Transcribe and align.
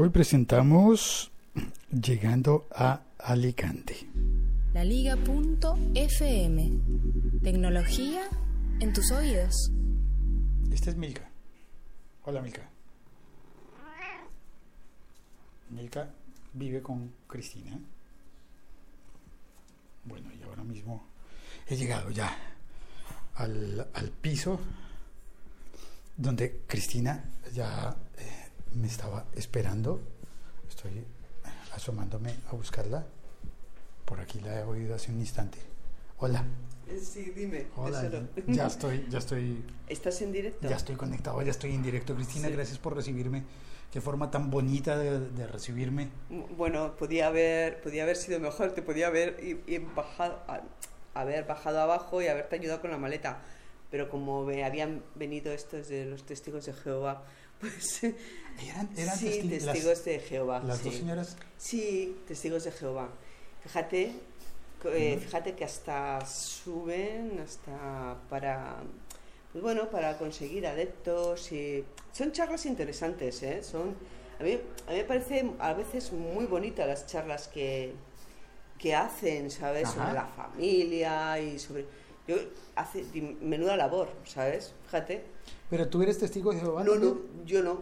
Hoy 0.00 0.10
presentamos 0.10 1.32
Llegando 1.90 2.68
a 2.70 3.02
Alicante. 3.18 4.08
La 4.72 4.84
Liga.fm. 4.84 6.70
Tecnología 7.42 8.28
en 8.78 8.92
tus 8.92 9.10
oídos. 9.10 9.72
Esta 10.70 10.90
es 10.90 10.96
Milka. 10.96 11.28
Hola 12.22 12.40
Milka. 12.40 12.70
Milka 15.70 16.14
vive 16.52 16.80
con 16.80 17.12
Cristina. 17.26 17.76
Bueno, 20.04 20.30
y 20.32 20.40
ahora 20.44 20.62
mismo 20.62 21.08
he 21.66 21.74
llegado 21.74 22.12
ya 22.12 22.38
al, 23.34 23.88
al 23.92 24.10
piso 24.10 24.60
donde 26.16 26.60
Cristina 26.68 27.24
ya 27.52 27.96
eh, 28.16 28.37
me 28.74 28.86
estaba 28.86 29.24
esperando. 29.34 30.00
Estoy 30.68 31.04
asomándome 31.74 32.34
a 32.50 32.52
buscarla. 32.54 33.04
Por 34.04 34.20
aquí 34.20 34.40
la 34.40 34.60
he 34.60 34.62
oído 34.64 34.94
hace 34.94 35.12
un 35.12 35.20
instante. 35.20 35.58
Hola. 36.18 36.44
Sí, 37.02 37.32
dime. 37.36 37.66
Hola. 37.76 38.10
Ya 38.46 38.66
estoy, 38.66 39.06
ya 39.10 39.18
estoy, 39.18 39.62
¿Estás 39.88 40.20
en 40.22 40.32
directo? 40.32 40.68
ya 40.68 40.76
estoy 40.76 40.96
conectado, 40.96 41.40
ya 41.42 41.50
estoy 41.50 41.74
en 41.74 41.82
directo. 41.82 42.14
Cristina, 42.14 42.48
Sí. 42.48 42.54
gracias 42.54 42.78
por 42.78 42.94
recibirme. 42.96 43.44
Qué 43.92 44.00
forma 44.00 44.30
tan 44.30 44.50
bonita 44.50 44.98
de, 44.98 45.18
de 45.20 45.46
recibirme. 45.46 46.08
Bueno, 46.56 46.94
podía 46.96 47.28
haber, 47.28 47.80
podía 47.80 48.02
haber 48.02 48.16
sido 48.16 48.38
mejor, 48.40 48.72
te 48.72 48.82
podía 48.82 49.06
haber 49.06 49.38
i- 49.42 49.60
i- 49.74 49.78
bajado, 49.78 50.42
a- 50.46 50.62
haber 51.14 51.46
bajado 51.46 51.80
abajo 51.80 52.20
y 52.20 52.26
haberte 52.26 52.56
ayudado 52.56 52.80
con 52.82 52.90
la 52.90 52.98
maleta. 52.98 53.40
Pero 53.90 54.10
como 54.10 54.44
me 54.44 54.64
habían 54.64 55.02
venido 55.14 55.52
estos 55.52 55.88
de 55.88 56.04
los 56.04 56.24
testigos 56.24 56.66
de 56.66 56.74
Jehová, 56.74 57.24
pues 57.60 58.02
Eran, 58.04 58.88
eran 58.96 59.16
sí, 59.18 59.26
testi- 59.26 59.50
las- 59.60 59.72
testigos 59.74 60.04
de 60.04 60.18
Jehová. 60.20 60.60
las 60.64 60.78
sí. 60.78 60.84
dos 60.84 60.94
señoras. 60.94 61.36
Sí, 61.56 62.16
testigos 62.26 62.64
de 62.64 62.72
Jehová. 62.72 63.08
Fíjate, 63.62 64.12
eh, 64.84 65.18
fíjate 65.20 65.54
que 65.54 65.64
hasta 65.64 66.24
suben, 66.26 67.40
hasta 67.44 68.16
para, 68.28 68.76
pues 69.52 69.62
bueno, 69.62 69.88
para 69.90 70.16
conseguir 70.18 70.66
adeptos 70.66 71.52
y 71.52 71.84
son 72.12 72.32
charlas 72.32 72.66
interesantes, 72.66 73.42
¿eh? 73.42 73.62
Son, 73.62 73.94
a 74.40 74.42
mí, 74.42 74.58
a 74.86 74.90
mí 74.92 74.96
me 74.98 75.04
parece 75.04 75.50
a 75.58 75.72
veces 75.74 76.12
muy 76.12 76.46
bonitas 76.46 76.86
las 76.86 77.06
charlas 77.06 77.48
que, 77.48 77.92
que 78.78 78.94
hacen, 78.94 79.50
¿sabes? 79.50 79.88
Ajá. 79.88 79.94
Sobre 80.00 80.12
la 80.14 80.26
familia 80.26 81.40
y 81.40 81.58
sobre, 81.58 81.86
yo 82.28 82.36
hace 82.76 83.04
menuda 83.40 83.76
labor, 83.76 84.08
¿sabes? 84.24 84.74
Fíjate. 84.84 85.24
Pero 85.70 85.88
tú 85.88 86.02
eres 86.02 86.18
testigo 86.18 86.52
de 86.52 86.60
Jehová. 86.60 86.84
No, 86.84 86.94
no, 86.96 87.16
yo 87.44 87.62
no. 87.62 87.80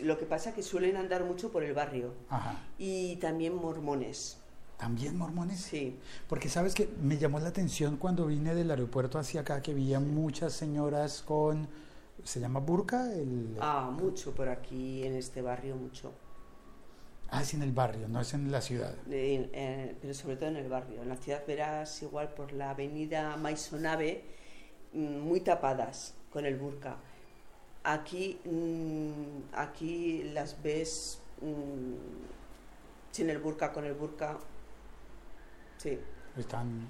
Lo 0.00 0.18
que 0.18 0.26
pasa 0.26 0.50
es 0.50 0.56
que 0.56 0.62
suelen 0.62 0.96
andar 0.96 1.24
mucho 1.24 1.50
por 1.50 1.62
el 1.64 1.72
barrio 1.72 2.12
Ajá. 2.28 2.60
y 2.76 3.16
también 3.16 3.54
mormones. 3.54 4.38
También 4.76 5.16
mormones. 5.16 5.60
Sí. 5.60 5.96
Porque 6.28 6.48
sabes 6.48 6.74
que 6.74 6.88
me 7.00 7.16
llamó 7.16 7.38
la 7.38 7.48
atención 7.48 7.96
cuando 7.96 8.26
vine 8.26 8.54
del 8.54 8.70
aeropuerto 8.70 9.18
hacia 9.18 9.42
acá 9.42 9.62
que 9.62 9.72
veía 9.72 10.00
muchas 10.00 10.52
señoras 10.52 11.22
con 11.22 11.68
se 12.24 12.40
llama 12.40 12.60
burka 12.60 13.12
el 13.12 13.56
Ah, 13.60 13.90
mucho 13.92 14.32
por 14.34 14.48
aquí 14.48 15.04
en 15.04 15.14
este 15.14 15.42
barrio, 15.42 15.76
mucho. 15.76 16.12
Ah, 17.36 17.42
es 17.42 17.54
en 17.54 17.62
el 17.62 17.72
barrio, 17.72 18.08
no 18.08 18.20
es 18.20 18.32
en 18.34 18.50
la 18.50 18.60
ciudad. 18.60 18.94
Eh, 19.10 19.50
eh, 19.52 19.96
pero 20.00 20.14
sobre 20.14 20.36
todo 20.36 20.48
en 20.48 20.56
el 20.56 20.68
barrio. 20.68 21.02
En 21.02 21.08
la 21.08 21.16
ciudad 21.16 21.42
verás 21.46 22.02
igual 22.02 22.28
por 22.34 22.52
la 22.52 22.70
avenida 22.70 23.36
Maisonave 23.36 24.22
mm, 24.92 25.18
muy 25.18 25.40
tapadas 25.40 26.14
con 26.30 26.46
el 26.46 26.56
burka. 26.56 26.96
Aquí, 27.84 28.40
mm, 28.44 29.54
aquí 29.54 30.22
las 30.32 30.62
ves 30.62 31.20
mm, 31.40 31.94
sin 33.12 33.30
el 33.30 33.38
burka, 33.38 33.72
con 33.72 33.84
el 33.84 33.94
burka. 33.94 34.38
Sí, 35.78 35.98
Están 36.38 36.88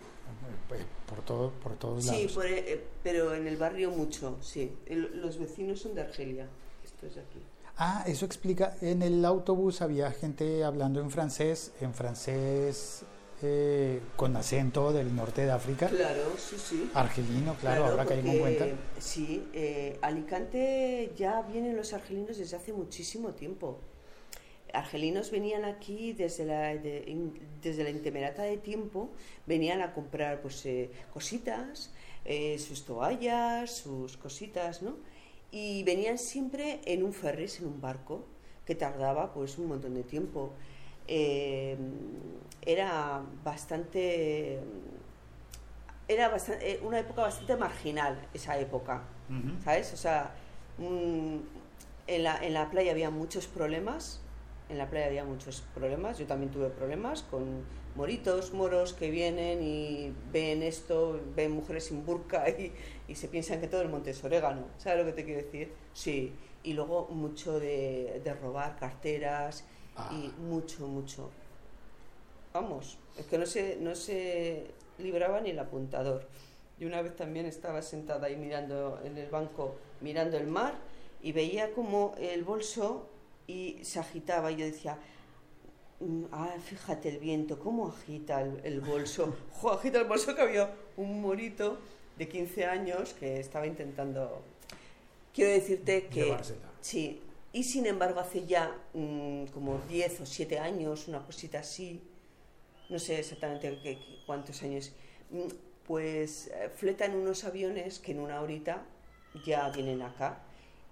eh, 0.73 0.85
por 1.07 1.23
todo 1.23 1.51
por 1.63 1.75
todos 1.77 2.05
sí 2.05 2.11
lados. 2.23 2.33
por, 2.33 2.47
eh, 2.47 2.85
pero 3.03 3.35
en 3.35 3.47
el 3.47 3.57
barrio 3.57 3.91
mucho, 3.91 4.39
sí. 4.43 4.77
El- 4.87 5.21
los 5.21 5.39
vecinos 5.39 5.81
son 5.81 5.95
de 5.95 6.03
Argelia. 6.03 6.47
Esto 6.85 7.07
es 7.07 7.15
de 7.17 7.21
aquí. 7.23 7.43
Ah, 7.77 8.05
eso 8.07 8.25
explica. 8.25 8.77
En 8.81 9.03
el 9.03 9.25
autobús 9.25 9.83
había 9.83 10.11
gente 10.13 10.63
hablando 10.63 11.01
en 11.01 11.11
francés, 11.11 11.73
en 11.81 11.93
francés 11.93 13.03
eh, 13.43 14.01
con 14.17 14.37
acento 14.37 14.93
del 14.93 15.15
norte 15.15 15.45
de 15.45 15.51
África, 15.51 15.89
Claro, 15.89 16.35
sí, 16.39 16.57
sí. 16.57 16.91
argelino, 16.95 17.55
claro, 17.61 17.87
ahora 17.87 18.07
caímos 18.07 18.35
en 18.35 18.41
cuenta. 18.41 18.67
Sí, 18.99 19.49
eh, 19.53 19.99
Alicante 20.03 21.13
ya 21.17 21.43
vienen 21.43 21.77
los 21.77 21.93
argelinos 21.93 22.39
desde 22.39 22.57
hace 22.57 22.73
muchísimo 22.73 23.31
tiempo. 23.33 23.81
Argelinos 24.73 25.31
venían 25.31 25.65
aquí 25.65 26.13
desde 26.13 26.45
la, 26.47 26.75
de- 26.77 27.05
in- 27.09 27.39
desde 27.61 27.83
la 27.85 27.91
intemerata 27.91 28.43
de 28.43 28.57
tiempo, 28.57 29.11
venían 29.47 29.83
a 29.83 29.93
comprar 29.93 30.41
pues 30.43 30.65
eh, 30.67 30.91
cositas, 31.13 31.91
eh, 32.25 32.59
sus 32.59 32.85
toallas, 32.85 33.71
sus 33.71 34.17
cositas, 34.17 34.81
¿no? 34.83 34.97
Y 35.55 35.85
venían 35.85 36.19
siempre 36.19 36.81
en 36.85 37.05
un 37.05 37.13
ferris, 37.13 37.61
en 37.61 37.69
un 37.69 37.81
barco, 37.81 38.27
que 38.67 38.75
tardaba 38.75 39.33
pues 39.33 39.57
un 39.57 39.69
montón 39.69 39.95
de 39.95 40.03
tiempo. 40.03 40.51
Eh, 41.07 41.77
era 42.67 43.23
bastante 43.45 44.59
era 46.09 46.29
bastante, 46.29 46.73
eh, 46.73 46.81
una 46.83 46.99
época 46.99 47.23
bastante 47.23 47.57
marginal 47.57 48.19
esa 48.35 48.59
época, 48.59 49.03
Ujú. 49.31 49.63
¿sabes? 49.63 49.93
O 49.93 49.97
sea, 49.97 50.35
mm, 50.79 51.37
en, 52.09 52.23
la, 52.25 52.45
en 52.45 52.53
la 52.53 52.69
playa 52.69 52.91
había 52.91 53.11
muchos 53.11 53.47
problemas, 53.47 54.21
en 54.69 54.79
la 54.79 54.91
playa 54.91 55.07
había 55.07 55.25
muchos 55.25 55.63
problemas, 55.75 56.19
yo 56.19 56.27
también 56.27 56.51
tuve 56.51 56.69
problemas 56.69 57.23
con 57.23 57.63
moritos, 57.97 58.53
moros 58.53 58.93
que 58.93 59.11
vienen 59.11 59.63
y 59.63 60.13
ven 60.33 60.63
esto, 60.63 61.21
ven 61.37 61.53
mujeres 61.53 61.85
sin 61.85 62.05
burka 62.05 62.49
y, 62.51 62.73
y 63.09 63.15
se 63.15 63.29
piensan 63.29 63.61
que 63.61 63.69
todo 63.69 63.83
el 63.83 63.89
monte 63.89 64.11
es 64.11 64.25
orégano, 64.25 64.67
¿sabes 64.79 64.99
lo 65.01 65.05
que 65.07 65.13
te 65.13 65.25
quiero 65.25 65.43
decir? 65.43 65.73
Sí, 65.93 66.33
y 66.63 66.73
luego 66.73 67.09
mucho 67.11 67.59
de, 67.61 68.21
de 68.25 68.35
robar 68.35 68.77
carteras 68.77 69.65
Ah. 69.97 70.11
y 70.13 70.29
mucho, 70.41 70.89
mucho. 70.89 71.31
Vamos, 72.53 72.99
es 73.17 73.27
que 73.27 73.39
no 73.39 73.47
se, 73.47 73.77
no 73.81 73.95
se 73.95 74.67
libraba 74.99 75.41
ni 75.41 75.51
el 75.51 75.59
apuntador. 75.59 76.27
Y 76.79 76.85
una 76.85 77.03
vez 77.03 77.15
también 77.17 77.47
estaba 77.47 77.83
sentada 77.83 78.27
ahí 78.27 78.37
mirando 78.37 79.01
en 79.05 79.17
el 79.19 79.29
banco, 79.31 79.77
mirando 80.01 80.37
el 80.37 80.47
mar, 80.47 80.75
y 81.23 81.33
veía 81.33 81.73
como 81.73 82.15
el 82.19 82.43
bolso 82.45 83.09
y 83.47 83.79
se 83.85 83.99
agitaba. 84.01 84.51
Y 84.53 84.57
yo 84.57 84.65
decía, 84.67 84.99
"Mm, 86.01 86.25
ah, 86.33 86.55
fíjate 86.65 87.09
el 87.09 87.19
viento, 87.19 87.59
cómo 87.59 87.89
agita 87.89 88.41
el, 88.43 88.61
el 88.65 88.81
bolso. 88.81 89.35
Jo, 89.53 89.71
agita 89.73 89.99
el 89.99 90.05
bolso 90.07 90.35
que 90.35 90.43
había 90.43 90.75
un 90.97 91.21
morito 91.21 91.79
de 92.17 92.29
15 92.29 92.65
años 92.67 93.15
que 93.15 93.41
estaba 93.41 93.67
intentando. 93.67 94.43
Quiero 95.35 95.51
decirte 95.53 96.07
que. 96.07 96.25
Llevársela. 96.25 96.71
Sí, 96.81 97.21
y 97.53 97.63
sin 97.65 97.87
embargo 97.87 98.21
hace 98.21 98.47
ya 98.47 98.77
mm, 98.95 99.47
como 99.47 99.79
10 99.89 100.21
o 100.21 100.27
7 100.27 100.59
años, 100.59 101.09
una 101.09 101.25
cosita 101.25 101.61
así, 101.61 102.01
no 102.89 102.99
sé 102.99 103.19
exactamente 103.21 103.71
qué- 103.83 103.97
qué- 103.97 103.99
cuántos 104.27 104.63
años, 104.63 104.93
mm, 105.31 105.49
pues 105.87 106.49
eh, 106.49 106.71
fletan 106.75 107.15
unos 107.15 107.45
aviones 107.45 107.99
que 107.99 108.13
en 108.13 108.21
una 108.21 108.41
horita 108.41 108.83
ya 109.45 109.69
vienen 109.71 110.03
acá 110.03 110.39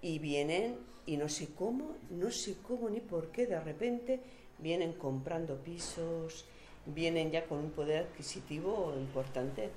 y 0.01 0.19
vienen 0.19 0.77
y 1.05 1.17
no 1.17 1.29
sé 1.29 1.47
cómo, 1.55 1.95
no 2.09 2.31
sé 2.31 2.55
cómo 2.67 2.89
ni 2.89 2.99
por 2.99 3.27
qué 3.31 3.45
de 3.45 3.59
repente 3.59 4.19
vienen 4.59 4.93
comprando 4.93 5.57
pisos, 5.57 6.45
vienen 6.85 7.31
ya 7.31 7.45
con 7.45 7.59
un 7.59 7.71
poder 7.71 8.03
adquisitivo 8.07 8.93
importante. 8.97 9.69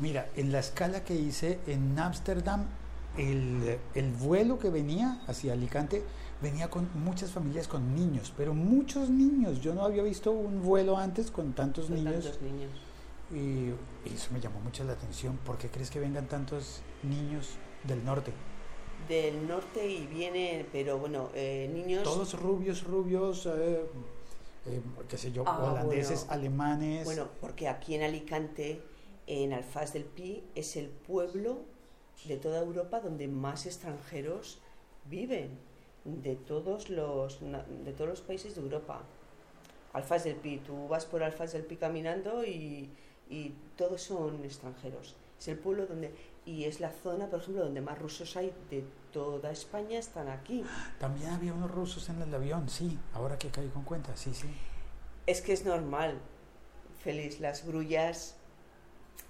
Mira, 0.00 0.28
en 0.36 0.52
la 0.52 0.60
escala 0.60 1.04
que 1.04 1.14
hice 1.14 1.58
en 1.66 1.98
Ámsterdam, 1.98 2.64
el, 3.16 3.78
el 3.94 4.12
vuelo 4.12 4.58
que 4.58 4.70
venía 4.70 5.20
hacia 5.26 5.54
Alicante 5.54 6.04
venía 6.40 6.70
con 6.70 6.88
muchas 7.02 7.32
familias 7.32 7.66
con 7.66 7.94
niños, 7.96 8.32
pero 8.36 8.54
muchos 8.54 9.10
niños. 9.10 9.60
Yo 9.60 9.74
no 9.74 9.82
había 9.84 10.04
visto 10.04 10.30
un 10.30 10.62
vuelo 10.62 10.96
antes 10.96 11.30
con 11.32 11.52
tantos 11.52 11.86
Con 11.86 11.96
niños 11.96 12.24
tantos 12.24 12.42
niños. 12.42 12.70
y, 13.32 14.08
y 14.08 14.14
eso 14.14 14.28
me 14.32 14.40
llamó 14.40 14.60
mucho 14.60 14.84
la 14.84 14.92
atención. 14.92 15.36
¿Por 15.44 15.58
qué 15.58 15.68
crees 15.68 15.90
que 15.90 15.98
vengan 15.98 16.28
tantos 16.28 16.80
niños 17.02 17.56
del 17.82 18.04
norte? 18.04 18.32
Del 19.08 19.48
norte 19.48 19.88
y 19.90 20.06
vienen, 20.06 20.66
pero 20.72 20.98
bueno, 20.98 21.30
eh, 21.34 21.68
niños... 21.74 22.04
Todos 22.04 22.38
rubios, 22.40 22.84
rubios, 22.84 23.46
eh, 23.46 23.82
eh, 24.66 24.80
qué 25.08 25.16
sé 25.18 25.32
yo, 25.32 25.42
Ah, 25.46 25.58
holandeses, 25.72 26.20
bueno. 26.26 26.32
alemanes. 26.34 27.04
Bueno, 27.04 27.26
porque 27.40 27.66
aquí 27.68 27.94
en 27.94 28.02
Alicante, 28.02 28.82
en 29.28 29.52
Alfaz 29.52 29.92
del 29.92 30.04
Pi, 30.04 30.42
es 30.54 30.76
el 30.76 30.88
pueblo 30.88 31.60
de 32.24 32.38
toda 32.38 32.60
Europa 32.60 33.00
donde 33.00 33.28
más 33.28 33.66
extranjeros 33.66 34.58
viven, 35.04 35.58
de 36.04 36.34
todos 36.34 36.88
los, 36.88 37.40
de 37.40 37.92
todos 37.92 38.08
los 38.08 38.20
países 38.22 38.54
de 38.54 38.62
Europa. 38.62 39.02
Alfaz 39.92 40.24
del 40.24 40.36
Pi, 40.36 40.58
tú 40.58 40.88
vas 40.88 41.04
por 41.04 41.22
Alfaz 41.22 41.52
del 41.52 41.64
Pi 41.64 41.76
caminando 41.76 42.42
y, 42.42 42.88
y 43.28 43.54
todos 43.76 44.00
son 44.00 44.42
extranjeros. 44.44 45.14
Es 45.38 45.48
el 45.48 45.58
pueblo 45.58 45.86
donde, 45.86 46.10
y 46.46 46.64
es 46.64 46.80
la 46.80 46.90
zona, 46.90 47.28
por 47.28 47.40
ejemplo, 47.40 47.64
donde 47.64 47.82
más 47.82 47.98
rusos 47.98 48.34
hay 48.36 48.50
de 48.70 48.82
toda 49.12 49.50
España 49.50 49.98
están 49.98 50.28
aquí. 50.28 50.64
También 50.98 51.30
había 51.30 51.52
unos 51.52 51.70
rusos 51.70 52.08
en 52.08 52.22
el 52.22 52.34
avión, 52.34 52.68
sí, 52.70 52.98
ahora 53.12 53.38
que 53.38 53.48
caigo 53.48 53.78
en 53.78 53.84
cuenta, 53.84 54.16
sí, 54.16 54.32
sí. 54.32 54.48
Es 55.26 55.42
que 55.42 55.52
es 55.52 55.66
normal, 55.66 56.18
Félix, 57.02 57.40
las 57.40 57.66
grullas 57.66 58.38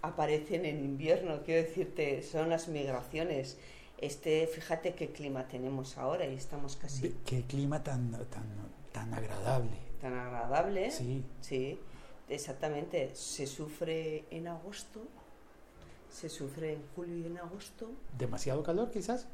aparecen 0.03 0.65
en 0.67 0.85
invierno, 0.85 1.43
quiero 1.45 1.67
decirte, 1.67 2.23
son 2.23 2.51
las 2.51 2.69
migraciones. 2.69 3.59
Este, 3.99 4.47
fíjate 4.47 4.95
qué 4.95 5.11
clima 5.11 5.49
tenemos 5.49 5.99
ahora 5.99 6.25
y 6.27 6.35
estamos 6.35 6.77
casi 6.77 7.15
Qué 7.27 7.43
clima 7.43 7.83
tan, 7.83 8.13
tan, 8.31 8.47
tan 8.93 9.13
agradable. 9.15 9.77
tan 10.01 10.15
agradable. 10.17 10.91
Sí, 10.91 11.25
Sí, 11.41 11.81
exactamente. 12.29 13.11
Se 13.15 13.47
sufre 13.47 14.25
en 14.31 14.47
agosto, 14.49 15.01
se 16.11 16.29
sufre 16.29 16.75
en 16.75 16.83
julio 16.95 17.17
y 17.19 17.27
en 17.27 17.39
agosto. 17.39 17.91
demasiado 18.17 18.63
calor 18.63 18.91
quizás. 18.91 19.27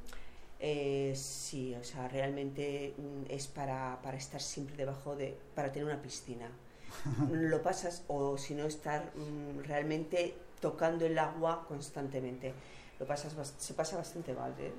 Eh, 0.61 1.13
sí, 1.15 1.75
o 1.75 1.85
sea, 1.85 2.09
realmente 2.09 2.95
mm, 2.97 3.31
es 3.31 3.49
para, 3.49 4.01
para 4.03 4.17
estar 4.17 4.41
siempre 4.41 4.77
debajo 4.77 5.15
de, 5.15 5.37
para 5.55 5.71
tener 5.73 5.87
una 5.87 6.01
piscina. 6.01 6.49
Lo 7.31 7.61
pasas, 7.63 8.05
o 8.09 8.39
si 8.39 8.55
no, 8.55 8.65
estar 8.67 9.13
mm, 9.15 9.65
realmente 9.65 10.35
tocando 10.61 11.07
el 11.07 11.19
agua 11.19 11.65
constantemente. 11.67 12.55
Lo 12.99 13.07
pasas, 13.07 13.55
se 13.59 13.75
pasa 13.75 13.97
bastante 13.97 14.33
mal. 14.33 14.55
¿eh? 14.59 14.73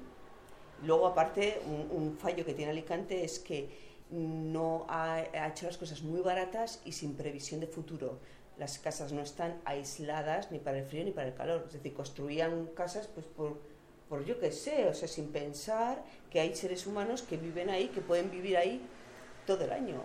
Luego, 0.84 1.08
aparte, 1.08 1.62
un, 1.66 2.18
fallo 2.18 2.46
que 2.46 2.54
tiene 2.54 2.72
Alicante 2.72 3.24
es 3.24 3.40
que 3.40 3.86
no 4.12 4.86
ha, 4.88 5.22
hecho 5.48 5.66
las 5.66 5.78
cosas 5.78 6.02
muy 6.02 6.22
baratas 6.22 6.82
y 6.86 6.92
sin 6.92 7.16
previsión 7.16 7.60
de 7.60 7.68
futuro. 7.68 8.20
Las 8.58 8.80
casas 8.80 9.12
no 9.12 9.22
están 9.22 9.60
aisladas 9.66 10.52
ni 10.52 10.60
para 10.60 10.80
el 10.80 10.86
frío 10.86 11.04
ni 11.04 11.12
para 11.12 11.28
el 11.28 11.34
calor. 11.34 11.64
Es 11.68 11.74
decir, 11.74 11.94
construían 11.94 12.68
casas 12.68 13.08
pues 13.08 13.26
por, 13.26 13.60
por 14.08 14.24
yo 14.26 14.40
qué 14.40 14.52
sé, 14.52 14.88
o 14.88 14.94
sea, 14.94 15.08
sin 15.08 15.32
pensar 15.32 16.04
que 16.30 16.40
hay 16.40 16.56
seres 16.56 16.88
humanos 16.88 17.22
que 17.22 17.38
viven 17.38 17.70
ahí, 17.70 17.88
que 17.90 18.02
pueden 18.02 18.32
vivir 18.32 18.58
ahí 18.58 18.82
todo 19.46 19.66
el 19.66 19.72
año. 19.72 20.02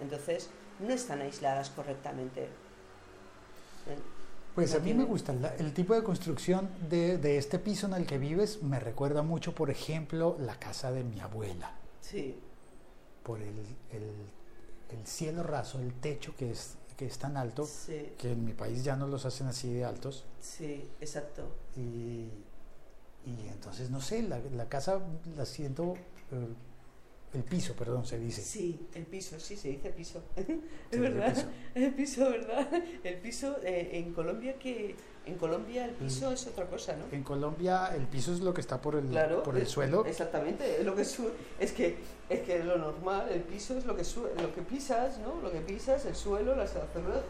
Entonces, 0.00 0.50
no 0.80 0.92
están 0.92 1.20
aisladas 1.20 1.70
correctamente. 1.70 2.48
Pues 4.54 4.74
a 4.74 4.80
mí 4.80 4.92
me 4.92 5.04
gusta 5.04 5.32
la- 5.32 5.54
el 5.56 5.72
tipo 5.72 5.94
de 5.94 6.02
construcción 6.02 6.68
de, 6.90 7.16
de 7.18 7.38
este 7.38 7.58
piso 7.58 7.86
en 7.86 7.94
el 7.94 8.06
que 8.06 8.18
vives. 8.18 8.62
Me 8.62 8.78
recuerda 8.78 9.22
mucho, 9.22 9.54
por 9.54 9.70
ejemplo, 9.70 10.36
la 10.40 10.58
casa 10.58 10.92
de 10.92 11.04
mi 11.04 11.20
abuela. 11.20 11.72
Sí, 12.00 12.38
Por 13.22 13.40
el, 13.40 13.54
el- 13.92 14.26
el 14.98 15.06
cielo 15.06 15.42
raso, 15.42 15.78
el 15.80 15.94
techo 15.94 16.34
que 16.36 16.50
es, 16.50 16.74
que 16.96 17.06
es 17.06 17.16
tan 17.18 17.36
alto, 17.38 17.64
sí, 17.64 18.12
que 18.18 18.32
en 18.32 18.44
mi 18.44 18.52
país 18.52 18.84
ya 18.84 18.96
no 18.96 19.06
los 19.06 19.24
hacen 19.24 19.46
así 19.46 19.72
de 19.72 19.84
altos. 19.84 20.24
sí, 20.40 20.90
exacto. 21.00 21.44
Y, 21.76 22.28
y 23.24 23.48
entonces, 23.50 23.90
no 23.90 24.00
sé, 24.00 24.22
la, 24.22 24.38
la 24.54 24.68
casa 24.68 25.00
la 25.36 25.46
siento, 25.46 25.94
eh, 26.32 26.48
el 27.34 27.42
piso, 27.44 27.74
perdón, 27.74 28.04
se 28.04 28.18
dice. 28.18 28.42
Sí, 28.42 28.86
el 28.94 29.04
piso, 29.06 29.40
sí, 29.40 29.56
se 29.56 29.68
dice 29.68 29.90
piso. 29.90 30.22
Es 30.90 31.00
verdad, 31.00 31.32
piso. 31.34 31.46
el 31.74 31.94
piso, 31.94 32.30
¿verdad? 32.30 32.68
El 33.02 33.16
piso 33.18 33.56
eh, 33.64 33.90
en 33.94 34.12
Colombia 34.12 34.58
que 34.58 34.94
en 35.24 35.36
Colombia 35.36 35.84
el 35.84 35.92
piso 35.92 36.32
es 36.32 36.46
otra 36.48 36.66
cosa, 36.66 36.96
¿no? 36.96 37.04
En 37.12 37.22
Colombia 37.22 37.94
el 37.94 38.06
piso 38.08 38.32
es 38.32 38.40
lo 38.40 38.52
que 38.52 38.60
está 38.60 38.80
por 38.82 38.96
el, 38.96 39.06
Claro, 39.06 39.42
por 39.44 39.56
el 39.56 39.62
es- 39.62 39.68
suelo. 39.70 40.04
Exactamente, 40.04 40.80
es 40.80 40.84
lo 40.84 40.94
que 40.96 41.04
su- 41.04 41.30
es 41.60 41.72
que 41.72 41.96
es 42.28 42.40
que 42.40 42.62
lo 42.64 42.76
normal, 42.76 43.28
el 43.30 43.42
piso 43.42 43.78
es 43.78 43.84
lo 43.86 43.94
que 43.96 44.04
su- 44.04 44.24
lo 44.36 44.52
que 44.54 44.62
pisas, 44.62 45.18
¿no? 45.18 45.40
Lo 45.40 45.50
que 45.52 45.60
pisas, 45.60 46.04
el 46.06 46.16
suelo, 46.16 46.54
los 46.56 46.70
azulejos, 46.74 47.22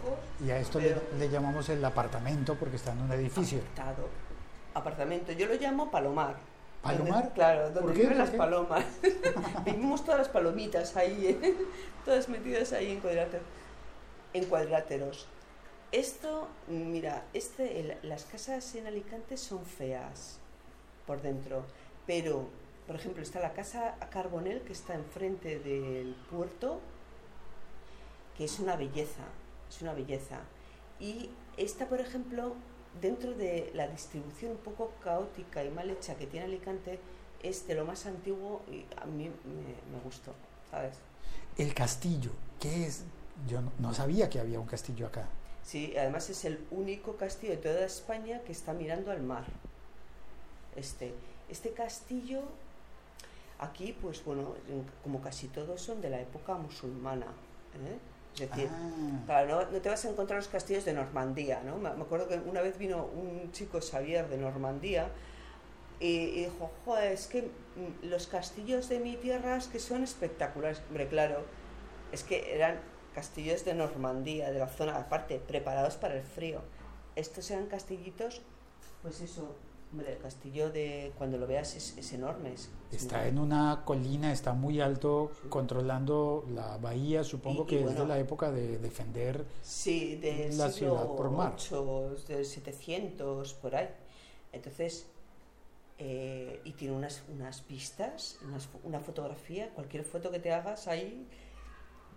Y 0.44 0.50
a 0.50 0.58
esto 0.58 0.78
Pero- 0.80 1.00
le, 1.12 1.18
le 1.26 1.30
llamamos 1.30 1.68
el 1.68 1.84
apartamento 1.84 2.54
porque 2.56 2.76
está 2.76 2.92
en 2.92 3.02
un 3.02 3.12
edificio. 3.12 3.58
apartado, 3.58 4.08
apartamento. 4.74 5.32
Yo 5.32 5.46
lo 5.46 5.54
llamo 5.54 5.90
palomar. 5.90 6.36
¿Palomar? 6.82 7.32
Claro, 7.32 7.70
donde 7.70 7.92
viven 7.92 8.08
¿Por 8.08 8.16
las 8.18 8.30
palomas. 8.30 8.84
Vivimos 9.64 10.04
todas 10.04 10.18
las 10.18 10.28
palomitas 10.28 10.96
ahí, 10.96 11.26
¿eh? 11.42 11.56
todas 12.04 12.28
metidas 12.28 12.72
ahí 12.72 12.90
en 12.92 13.00
cuadráteros. 13.00 13.46
En 14.34 14.44
cuadráteros. 14.46 15.28
Esto, 15.92 16.48
mira, 16.68 17.22
este, 17.34 17.80
el- 17.80 17.96
las 18.02 18.24
casas 18.24 18.74
en 18.74 18.86
Alicante 18.86 19.36
son 19.36 19.64
feas 19.64 20.38
por 21.06 21.20
dentro, 21.22 21.64
pero, 22.06 22.48
por 22.86 22.96
ejemplo, 22.96 23.22
está 23.22 23.40
la 23.40 23.52
casa 23.52 23.94
Carbonel 24.10 24.62
que 24.62 24.72
está 24.72 24.94
enfrente 24.94 25.58
del 25.60 26.14
puerto, 26.30 26.80
que 28.36 28.44
es 28.44 28.58
una 28.58 28.74
belleza, 28.76 29.22
es 29.68 29.82
una 29.82 29.92
belleza. 29.92 30.40
Y 30.98 31.30
esta, 31.56 31.86
por 31.88 32.00
ejemplo, 32.00 32.54
dentro 33.00 33.32
de 33.34 33.70
la 33.74 33.88
distribución 33.88 34.52
un 34.52 34.58
poco 34.58 34.92
caótica 35.02 35.64
y 35.64 35.70
mal 35.70 35.88
hecha 35.90 36.14
que 36.16 36.26
tiene 36.26 36.46
Alicante, 36.46 36.98
es 37.42 37.66
de 37.66 37.74
lo 37.74 37.84
más 37.84 38.06
antiguo 38.06 38.62
y 38.70 38.84
a 39.00 39.06
mí 39.06 39.24
me, 39.28 39.96
me 39.96 40.02
gustó, 40.04 40.32
¿sabes? 40.70 40.94
El 41.58 41.74
castillo, 41.74 42.30
¿qué 42.60 42.86
es? 42.86 43.04
Yo 43.48 43.60
no, 43.60 43.72
no 43.78 43.94
sabía 43.94 44.28
que 44.30 44.38
había 44.38 44.60
un 44.60 44.66
castillo 44.66 45.06
acá. 45.06 45.26
Sí, 45.64 45.94
además 45.96 46.28
es 46.30 46.44
el 46.44 46.64
único 46.70 47.16
castillo 47.16 47.52
de 47.52 47.58
toda 47.58 47.84
España 47.84 48.40
que 48.44 48.52
está 48.52 48.72
mirando 48.72 49.10
al 49.10 49.22
mar. 49.22 49.44
Este, 50.76 51.14
este 51.48 51.72
castillo, 51.72 52.42
aquí, 53.58 53.92
pues 54.00 54.24
bueno, 54.24 54.54
en- 54.68 54.84
como 55.02 55.20
casi 55.20 55.48
todos 55.48 55.80
son 55.80 56.00
de 56.00 56.10
la 56.10 56.20
época 56.20 56.54
musulmana. 56.54 57.26
¿eh? 57.26 57.98
Es 58.34 58.40
decir, 58.40 58.68
Ah, 58.72 59.22
Claro, 59.26 59.64
no, 59.64 59.70
no 59.70 59.80
te 59.80 59.88
vas 59.88 60.04
a 60.04 60.08
encontrar 60.10 60.38
los 60.38 60.48
castillos 60.48 60.84
de 60.84 60.92
Normandía, 60.94 61.60
¿no? 61.64 61.76
Me, 61.76 61.90
me 61.94 62.02
acuerdo 62.02 62.28
que 62.28 62.36
una 62.38 62.60
vez 62.62 62.78
vino 62.78 63.04
un 63.04 63.50
chico 63.52 63.78
Xavier 63.80 64.28
de 64.28 64.38
Normandía 64.38 65.08
y, 66.00 66.06
y 66.06 66.44
dijo, 66.46 66.70
joder, 66.84 67.12
es 67.12 67.26
que 67.26 67.42
mm, 67.42 68.06
los 68.06 68.26
castillos 68.26 68.88
de 68.88 68.98
mi 69.00 69.16
tierra 69.16 69.56
es 69.56 69.68
que 69.68 69.78
son 69.78 70.02
espectaculares. 70.02 70.82
Hombre, 70.88 71.08
claro, 71.08 71.44
es 72.10 72.24
que 72.24 72.54
eran 72.54 72.80
castillos 73.14 73.64
de 73.64 73.74
Normandía, 73.74 74.50
de 74.50 74.58
la 74.58 74.68
zona 74.68 74.96
aparte, 74.96 75.38
preparados 75.38 75.96
para 75.96 76.14
el 76.14 76.22
frío. 76.22 76.62
Estos 77.16 77.50
eran 77.50 77.66
castillitos, 77.66 78.40
pues 79.02 79.20
eso, 79.20 79.54
hombre, 79.92 80.12
el 80.12 80.18
castillo 80.18 80.70
de, 80.70 81.12
cuando 81.18 81.36
lo 81.38 81.46
veas 81.46 81.76
es, 81.76 81.96
es 81.98 82.12
enorme. 82.12 82.54
es- 82.54 82.70
es 82.90 83.02
está 83.02 83.26
en 83.28 83.38
una 83.38 83.82
colina, 83.84 84.32
está 84.32 84.52
muy 84.54 84.80
alto, 84.80 85.30
Sí. 85.42 85.48
controlando 85.48 86.44
la 86.54 86.78
bahía. 86.78 87.22
Supongo 87.24 87.62
Y- 87.64 87.66
que 87.66 87.80
y 87.80 87.84
es 87.84 87.96
de 87.96 88.06
la 88.06 88.18
época 88.18 88.50
de 88.50 88.78
defender. 88.78 89.44
Sí, 89.62 90.16
del 90.16 90.56
la 90.58 90.70
siglo 90.70 90.96
ciudad 90.96 91.06
por 91.16 91.30
mar. 91.30 91.52
8, 91.54 92.14
del 92.28 92.44
700, 92.46 93.54
por 93.54 93.76
ahí. 93.76 93.88
Entonces, 94.52 95.06
eh, 95.98 96.60
y 96.64 96.72
tiene 96.72 96.94
unas, 96.96 97.22
unas 97.32 97.66
vistas, 97.68 98.38
unas 98.46 98.68
una 98.84 99.00
fotografía, 99.00 99.70
cualquier 99.70 100.04
foto 100.04 100.30
que 100.30 100.38
te 100.40 100.52
hagas 100.52 100.88
ahí, 100.88 101.26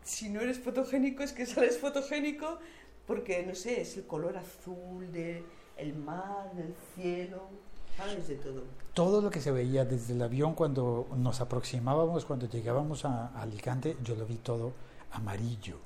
si 0.04 0.30
no 0.30 0.42
eres 0.42 0.60
fotogénico 0.60 1.24
es 1.24 1.34
que 1.34 1.46
sales 1.46 1.78
fotogénico, 1.78 2.58
porque, 3.06 3.44
no 3.46 3.54
sé, 3.54 3.82
es 3.82 3.98
el 3.98 4.08
color 4.08 4.38
azul 4.38 5.12
del 5.12 5.44
el 5.78 5.94
mar, 5.94 6.54
del 6.56 6.74
cielo, 6.96 7.50
de 7.98 8.36
todo. 8.36 8.64
Todo 8.94 9.22
lo 9.22 9.30
que 9.30 9.42
se 9.42 9.52
veía 9.52 9.86
desde 9.86 10.14
el 10.14 10.22
avión 10.22 10.54
cuando 10.54 11.08
nos 11.16 11.40
aproximábamos, 11.42 12.26
cuando 12.26 12.48
llegábamos 12.48 13.06
a 13.06 13.28
Alicante, 13.40 13.98
yo 14.04 14.16
lo 14.16 14.26
vi 14.26 14.36
todo 14.36 14.74
amarillo. 15.12 15.78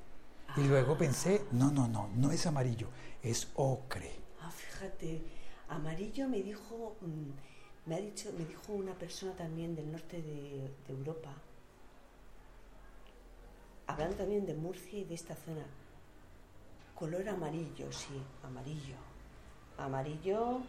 Y 0.56 0.62
luego 0.62 0.98
pensé, 0.98 1.44
no, 1.52 1.70
no, 1.70 1.86
no, 1.86 2.08
no 2.16 2.32
es 2.32 2.46
amarillo, 2.46 2.88
es 3.22 3.48
ocre. 3.54 4.10
Ah, 4.40 4.50
fíjate, 4.50 5.22
amarillo 5.68 6.28
me 6.28 6.42
dijo, 6.42 6.96
mm, 7.00 7.88
me 7.88 7.94
ha 7.94 8.00
dicho, 8.00 8.30
me 8.36 8.44
dijo 8.44 8.72
una 8.72 8.94
persona 8.94 9.32
también 9.32 9.76
del 9.76 9.92
norte 9.92 10.20
de, 10.20 10.70
de 10.86 10.92
Europa, 10.92 11.32
hablando 13.86 14.16
también 14.16 14.44
de 14.44 14.54
Murcia 14.54 14.98
y 14.98 15.04
de 15.04 15.14
esta 15.14 15.36
zona. 15.36 15.64
Color 16.96 17.28
amarillo, 17.28 17.90
sí, 17.92 18.20
amarillo. 18.42 18.96
Amarillo, 19.78 20.60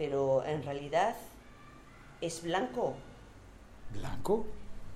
pero 0.00 0.42
en 0.46 0.62
realidad 0.62 1.14
es 2.22 2.42
blanco. 2.42 2.94
¿Blanco? 3.92 4.46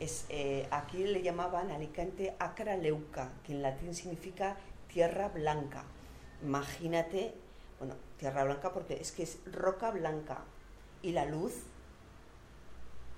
Es, 0.01 0.25
eh, 0.31 0.67
aquí 0.71 1.05
le 1.05 1.21
llamaban 1.21 1.71
Alicante 1.71 2.35
Acra 2.39 2.79
Leuca, 2.79 3.31
que 3.45 3.53
en 3.53 3.61
latín 3.61 3.95
significa 3.95 4.57
tierra 4.89 5.29
blanca. 5.29 5.85
Imagínate, 6.43 7.35
bueno, 7.79 7.97
tierra 8.17 8.45
blanca 8.45 8.73
porque 8.73 8.95
es 8.95 9.13
que 9.13 9.25
es 9.25 9.41
roca 9.45 9.91
blanca. 9.91 10.43
Y 11.03 11.13
la 11.13 11.27
luz, 11.27 11.53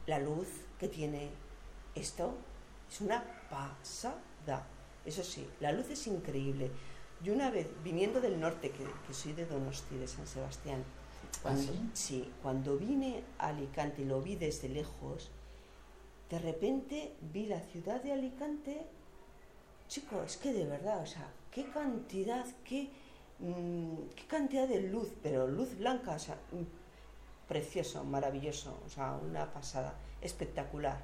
la 0.06 0.18
luz 0.18 0.48
que 0.80 0.88
tiene 0.88 1.30
esto 1.94 2.34
es 2.90 3.00
una 3.00 3.22
pasada. 3.48 4.66
Eso 5.04 5.22
sí, 5.22 5.48
la 5.60 5.70
luz 5.70 5.88
es 5.90 6.04
increíble. 6.08 6.72
Yo 7.22 7.32
una 7.32 7.48
vez, 7.52 7.68
viniendo 7.84 8.20
del 8.20 8.40
norte, 8.40 8.72
que, 8.72 8.84
que 9.06 9.14
soy 9.14 9.34
de 9.34 9.46
Donosti, 9.46 9.96
de 9.96 10.08
San 10.08 10.26
Sebastián, 10.26 10.82
cuando, 11.42 11.72
sí? 11.72 11.90
sí, 11.94 12.32
cuando 12.42 12.76
vine 12.76 13.22
a 13.38 13.48
Alicante 13.48 14.02
y 14.02 14.04
lo 14.04 14.20
vi 14.22 14.36
desde 14.36 14.68
lejos, 14.68 15.30
de 16.30 16.38
repente 16.38 17.14
vi 17.32 17.46
la 17.46 17.60
ciudad 17.60 18.02
de 18.02 18.12
Alicante, 18.12 18.86
chico, 19.88 20.22
es 20.22 20.36
que 20.36 20.52
de 20.52 20.64
verdad, 20.64 21.02
o 21.02 21.06
sea, 21.06 21.30
qué 21.50 21.68
cantidad, 21.70 22.44
qué, 22.64 22.90
mm, 23.38 24.08
qué 24.14 24.26
cantidad 24.26 24.68
de 24.68 24.82
luz, 24.82 25.08
pero 25.22 25.46
luz 25.46 25.76
blanca, 25.78 26.12
o 26.12 26.18
sea, 26.18 26.36
mm, 26.52 27.48
precioso, 27.48 28.04
maravilloso, 28.04 28.78
o 28.84 28.88
sea, 28.88 29.12
una 29.22 29.52
pasada, 29.52 29.94
espectacular, 30.20 31.00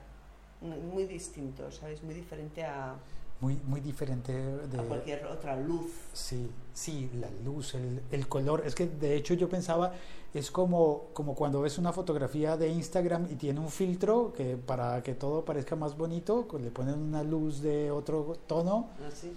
muy 0.61 1.07
distinto, 1.07 1.71
¿sabes? 1.73 2.03
Muy 2.03 2.15
diferente 2.15 2.65
a, 2.65 2.97
muy, 3.42 3.56
muy 3.66 3.80
diferente 3.80 4.32
de 4.32 4.78
a 4.78 4.82
cualquier 4.84 5.26
otra 5.26 5.56
luz. 5.56 5.90
Sí, 6.12 6.49
sí, 6.72 7.11
la 7.14 7.28
luz, 7.44 7.75
el, 7.75 8.00
el, 8.12 8.28
color. 8.28 8.62
Es 8.64 8.76
que 8.76 8.87
de 8.87 9.16
hecho 9.16 9.34
yo 9.34 9.49
pensaba, 9.49 9.92
es 10.32 10.52
como, 10.52 11.08
como 11.12 11.34
cuando 11.34 11.61
ves 11.61 11.76
una 11.76 11.92
fotografía 11.92 12.56
de 12.56 12.68
Instagram 12.68 13.26
y 13.32 13.34
tiene 13.34 13.58
un 13.58 13.68
filtro 13.68 14.32
que 14.32 14.56
para 14.56 15.02
que 15.02 15.14
todo 15.14 15.44
parezca 15.44 15.75
más 15.75 15.96
bonito, 15.96 16.46
le 16.61 16.70
ponen 16.70 16.94
una 16.94 17.25
luz 17.25 17.61
de 17.61 17.90
otro 17.90 18.38
tono. 18.46 18.90
¿Ah, 19.04 19.11
sí? 19.12 19.32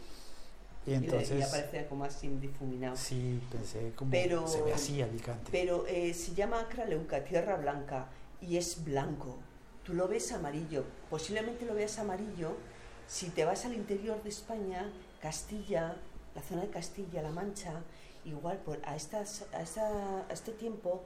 Y 0.86 0.94
entonces... 0.94 1.32
Y, 1.32 1.40
le, 1.40 1.44
aparece 1.44 1.88
como 1.88 2.04
así 2.04 2.28
difuminado. 2.28 2.96
Sí, 2.96 3.42
pensé 3.52 3.92
como 3.96 4.12
pero, 4.12 4.48
se 4.48 4.62
ve 4.62 4.72
así 4.72 5.02
Alicante. 5.02 5.50
Pero 5.52 5.88
eh, 5.88 6.14
se 6.14 6.36
llama 6.36 6.60
Acraleuca, 6.60 7.24
tierra 7.24 7.58
blanca, 7.58 8.06
y 8.40 8.58
es 8.58 8.86
blanco. 8.86 9.40
Tú 9.84 9.96
lo 9.96 10.08
ves 10.08 10.32
amarillo, 10.32 10.84
posiblemente 11.10 11.66
lo 11.66 11.74
veas 11.74 11.98
amarillo 11.98 12.56
si 13.08 13.30
te 13.30 13.46
vas 13.46 13.66
al 13.66 13.74
interior 13.74 14.22
de 14.24 14.30
España, 14.30 14.92
Castilla, 15.22 15.96
la 16.34 16.42
zona 16.42 16.62
de 16.62 16.70
Castilla, 16.70 17.22
La 17.22 17.32
Mancha, 17.32 17.82
igual 18.26 18.58
por, 18.58 18.80
a, 18.86 18.96
estas, 18.96 19.46
a, 19.54 19.62
esta, 19.62 20.26
a 20.28 20.34
este 20.34 20.52
tiempo 20.52 21.04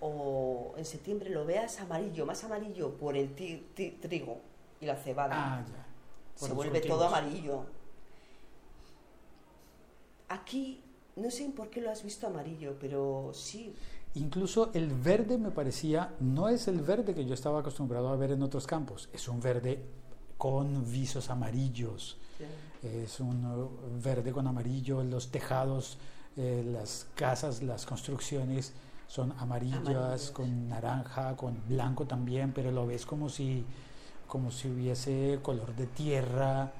o 0.00 0.74
en 0.76 0.84
septiembre 0.84 1.30
lo 1.30 1.46
veas 1.46 1.80
amarillo, 1.80 2.26
más 2.26 2.44
amarillo 2.44 2.90
por 2.96 3.16
el 3.16 3.34
ti, 3.34 3.68
ti, 3.74 3.90
trigo 3.92 4.38
y 4.80 4.86
la 4.86 4.96
cebada. 4.96 5.34
Ah, 5.34 5.64
ya. 5.66 5.86
Se 6.34 6.52
vuelve 6.52 6.80
cultivos. 6.80 6.98
todo 6.98 7.08
amarillo. 7.08 7.64
Aquí, 10.28 10.82
no 11.16 11.30
sé 11.30 11.48
por 11.56 11.70
qué 11.70 11.80
lo 11.80 11.90
has 11.90 12.02
visto 12.02 12.26
amarillo, 12.26 12.76
pero 12.80 13.30
sí. 13.32 13.74
Incluso 14.14 14.70
el 14.74 14.88
verde 14.88 15.38
me 15.38 15.50
parecía, 15.50 16.12
no 16.20 16.48
es 16.48 16.68
el 16.68 16.80
verde 16.80 17.14
que 17.14 17.24
yo 17.24 17.34
estaba 17.34 17.60
acostumbrado 17.60 18.08
a 18.08 18.16
ver 18.16 18.32
en 18.32 18.42
otros 18.42 18.66
campos, 18.66 19.08
es 19.12 19.28
un 19.28 19.40
verde 19.40 19.82
con 20.38 20.90
visos 20.90 21.30
amarillos, 21.30 22.16
es 22.82 23.20
un 23.20 24.00
verde 24.02 24.32
con 24.32 24.46
amarillo, 24.46 25.02
los 25.02 25.30
tejados, 25.30 25.96
eh, 26.36 26.62
las 26.66 27.06
casas, 27.14 27.62
las 27.62 27.86
construcciones 27.86 28.72
son 29.06 29.32
amarillas, 29.38 29.78
Amarillos. 29.86 30.30
con 30.32 30.68
naranja, 30.68 31.36
con 31.36 31.56
blanco 31.68 32.04
también, 32.06 32.52
pero 32.52 32.70
lo 32.72 32.86
ves 32.86 33.06
como 33.06 33.28
si, 33.28 33.64
como 34.26 34.50
si 34.50 34.68
hubiese 34.68 35.38
color 35.42 35.74
de 35.76 35.86
tierra. 35.86 36.72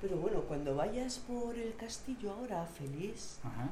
Pero 0.00 0.16
bueno, 0.18 0.40
cuando 0.42 0.74
vayas 0.76 1.18
por 1.18 1.56
el 1.56 1.74
castillo 1.76 2.32
ahora, 2.32 2.64
feliz, 2.66 3.38
Ajá. 3.42 3.70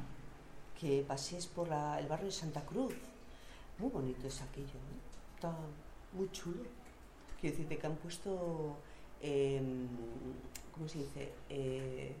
que 0.79 1.03
pasees 1.07 1.45
por 1.47 1.67
la- 1.69 1.99
el 1.99 2.07
barrio 2.07 2.27
de 2.27 2.31
Santa 2.31 2.61
Cruz, 2.61 2.93
muy 3.77 3.89
bonito 3.89 4.27
es 4.27 4.41
aquello, 4.41 4.79
está 5.35 5.51
muy 6.13 6.29
chulo. 6.31 6.63
Quiero 7.39 7.55
decirte 7.55 7.77
que 7.77 7.87
han 7.87 7.95
puesto, 7.95 8.75
em, 9.21 9.87
¿cómo 10.73 10.87
se 10.89 10.99
dice? 10.99 11.31
Eh, 11.49 12.13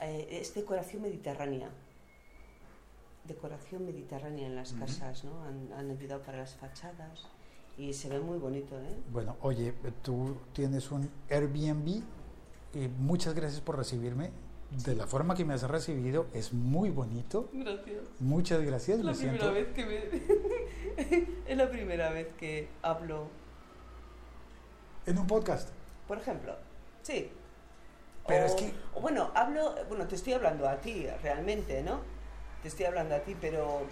eh, 0.00 0.28
es 0.40 0.54
decoración 0.54 1.02
mediterránea. 1.02 1.68
Decoración 3.24 3.86
mediterránea 3.86 4.46
en 4.46 4.54
las 4.56 4.72
casas, 4.74 5.24
¿no? 5.24 5.42
Han, 5.44 5.72
han 5.72 5.90
ayudado 5.90 6.20
para 6.22 6.38
las 6.38 6.54
fachadas 6.56 7.26
y 7.78 7.94
se 7.94 8.10
ve 8.10 8.20
muy 8.20 8.36
bonito, 8.38 8.78
¿eh? 8.78 8.94
Bueno, 9.10 9.36
oye, 9.40 9.72
tú 10.02 10.36
tienes 10.52 10.90
un 10.90 11.08
Airbnb 11.30 12.02
y 12.74 12.88
muchas 12.98 13.34
gracias 13.34 13.62
por 13.62 13.76
recibirme. 13.78 14.30
De 14.84 14.94
la 14.94 15.06
forma 15.06 15.34
que 15.36 15.44
me 15.44 15.54
has 15.54 15.62
recibido 15.62 16.26
es 16.34 16.52
muy 16.52 16.90
bonito. 16.90 17.48
Gracias. 17.52 18.02
Muchas 18.20 18.60
gracias. 18.62 18.98
Es 18.98 19.04
la 19.04 19.12
me 19.12 19.16
primera 19.16 19.38
siento- 19.38 19.54
vez 19.54 19.68
que 19.74 19.86
me... 19.86 21.28
es 21.52 21.56
la 21.56 21.70
primera 21.70 22.10
vez 22.10 22.28
que 22.38 22.68
hablo, 22.82 23.28
En 25.06 25.18
un 25.18 25.26
podcast. 25.26 25.68
por 26.08 26.18
ejemplo. 26.18 26.54
Sí. 27.02 27.30
Pero 28.26 28.44
O- 28.44 28.46
es 28.46 28.54
que- 28.54 28.74
o 28.94 29.00
bueno, 29.00 29.30
hablo... 29.34 29.74
Bueno, 29.88 30.06
te 30.06 30.14
estoy 30.14 30.32
hablando 30.34 30.68
a 30.68 30.76
ti, 30.76 31.06
realmente, 31.22 31.82
¿no? 31.82 32.00
Te 32.62 32.68
estoy 32.68 32.86
hablando 32.86 33.14
a 33.14 33.18
ti, 33.20 33.36
pero... 33.40 33.82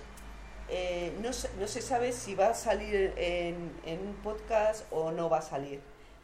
eh, 0.69 1.14
no, 1.21 1.33
se- 1.33 1.50
no 1.59 1.66
se 1.66 1.83
sabe 1.83 2.12
si 2.12 2.35
va 2.35 2.49
a 2.49 2.54
salir 2.54 3.12
en, 3.16 3.73
en 3.85 4.00
un 4.09 4.14
podcast 4.23 4.87
o 4.90 5.11
no 5.12 5.28
va 5.28 5.38
a 5.38 5.42
salir. 5.42 5.81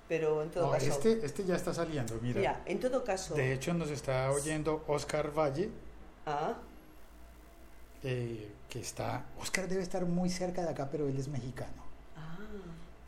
Pero 0.09 0.43
en 0.43 0.51
todo 0.51 0.67
No, 0.67 0.73
caso... 0.73 0.87
este, 0.87 1.25
este 1.25 1.45
ya 1.45 1.55
está 1.57 1.75
saliendo, 1.75 2.19
mira. 2.23 2.39
Mira, 2.41 2.63
en 2.65 2.81
todo 2.81 3.05
caso... 3.05 3.35
De 3.35 3.53
hecho, 3.53 3.75
nos 3.75 3.91
está 3.91 4.31
oyendo 4.31 4.83
Oscar 4.87 5.31
Valle, 5.39 5.69
Ah, 6.27 6.55
eh, 8.03 8.51
que 8.71 8.81
está... 8.81 9.25
Oscar 9.41 9.69
debe 9.69 9.83
estar 9.83 10.05
muy 10.07 10.31
cerca 10.31 10.63
de 10.63 10.71
acá, 10.71 10.89
pero 10.91 11.09
él 11.09 11.19
es 11.19 11.29
mexicano. 11.29 11.88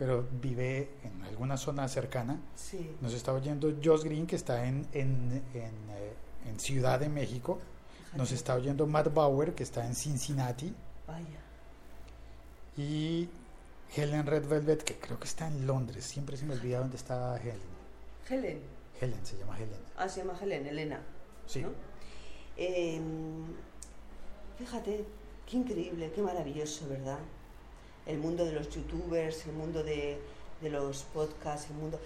Pero 0.01 0.27
vive 0.41 0.89
en 1.05 1.23
alguna 1.25 1.59
zona 1.59 1.87
cercana. 1.87 2.41
sí. 2.57 2.97
Nos 3.03 3.13
está 3.13 3.35
oyendo 3.35 3.71
Josh 3.85 4.03
Green, 4.03 4.27
que 4.27 4.35
está 4.35 4.65
en, 4.67 4.87
en, 4.95 5.43
en, 5.53 5.75
eh, 5.91 6.15
en 6.47 6.59
Ciudad 6.59 6.99
de 6.99 7.11
México. 7.11 7.61
Nos 8.17 8.33
está 8.33 8.55
oyendo 8.55 8.87
Matt 8.87 9.13
Bauer, 9.13 9.55
que 9.55 9.63
está 9.63 9.85
en 9.87 9.95
Cincinnati. 9.95 10.75
Vaya. 11.07 11.41
Y 12.79 13.29
Helen 13.95 14.25
Red 14.25 14.49
Velvet, 14.49 14.83
que 14.85 14.97
creo 14.99 15.19
que 15.21 15.27
está 15.27 15.47
en 15.49 15.67
Londres. 15.67 16.03
Siempre 16.07 16.39
se 16.39 16.47
me 16.47 16.55
olvida 16.55 16.79
dónde 16.79 16.97
está 16.97 17.37
Helen. 17.37 17.61
Helen. 18.27 18.61
Helen, 19.03 19.27
se 19.27 19.37
llama 19.37 19.59
Helen. 19.59 19.81
Ah, 19.99 20.09
se 20.09 20.21
llama 20.21 20.39
Helen, 20.41 20.67
Elena. 20.67 21.03
Sí. 21.47 21.61
¿no? 21.61 21.69
Eh, 22.57 23.01
fíjate, 24.59 25.05
qué 25.47 25.57
increíble, 25.59 26.11
qué 26.15 26.23
maravilloso, 26.23 26.89
¿verdad? 26.89 27.19
El 28.07 28.19
mundo 28.19 28.45
de 28.45 28.53
los 28.53 28.71
youtubers, 28.71 29.47
el 29.47 29.53
mundo 29.53 29.83
de, 29.83 30.21
de 30.61 30.71
los 30.71 31.03
podcasts, 31.05 31.69
el 31.71 31.77
mundo... 31.77 31.99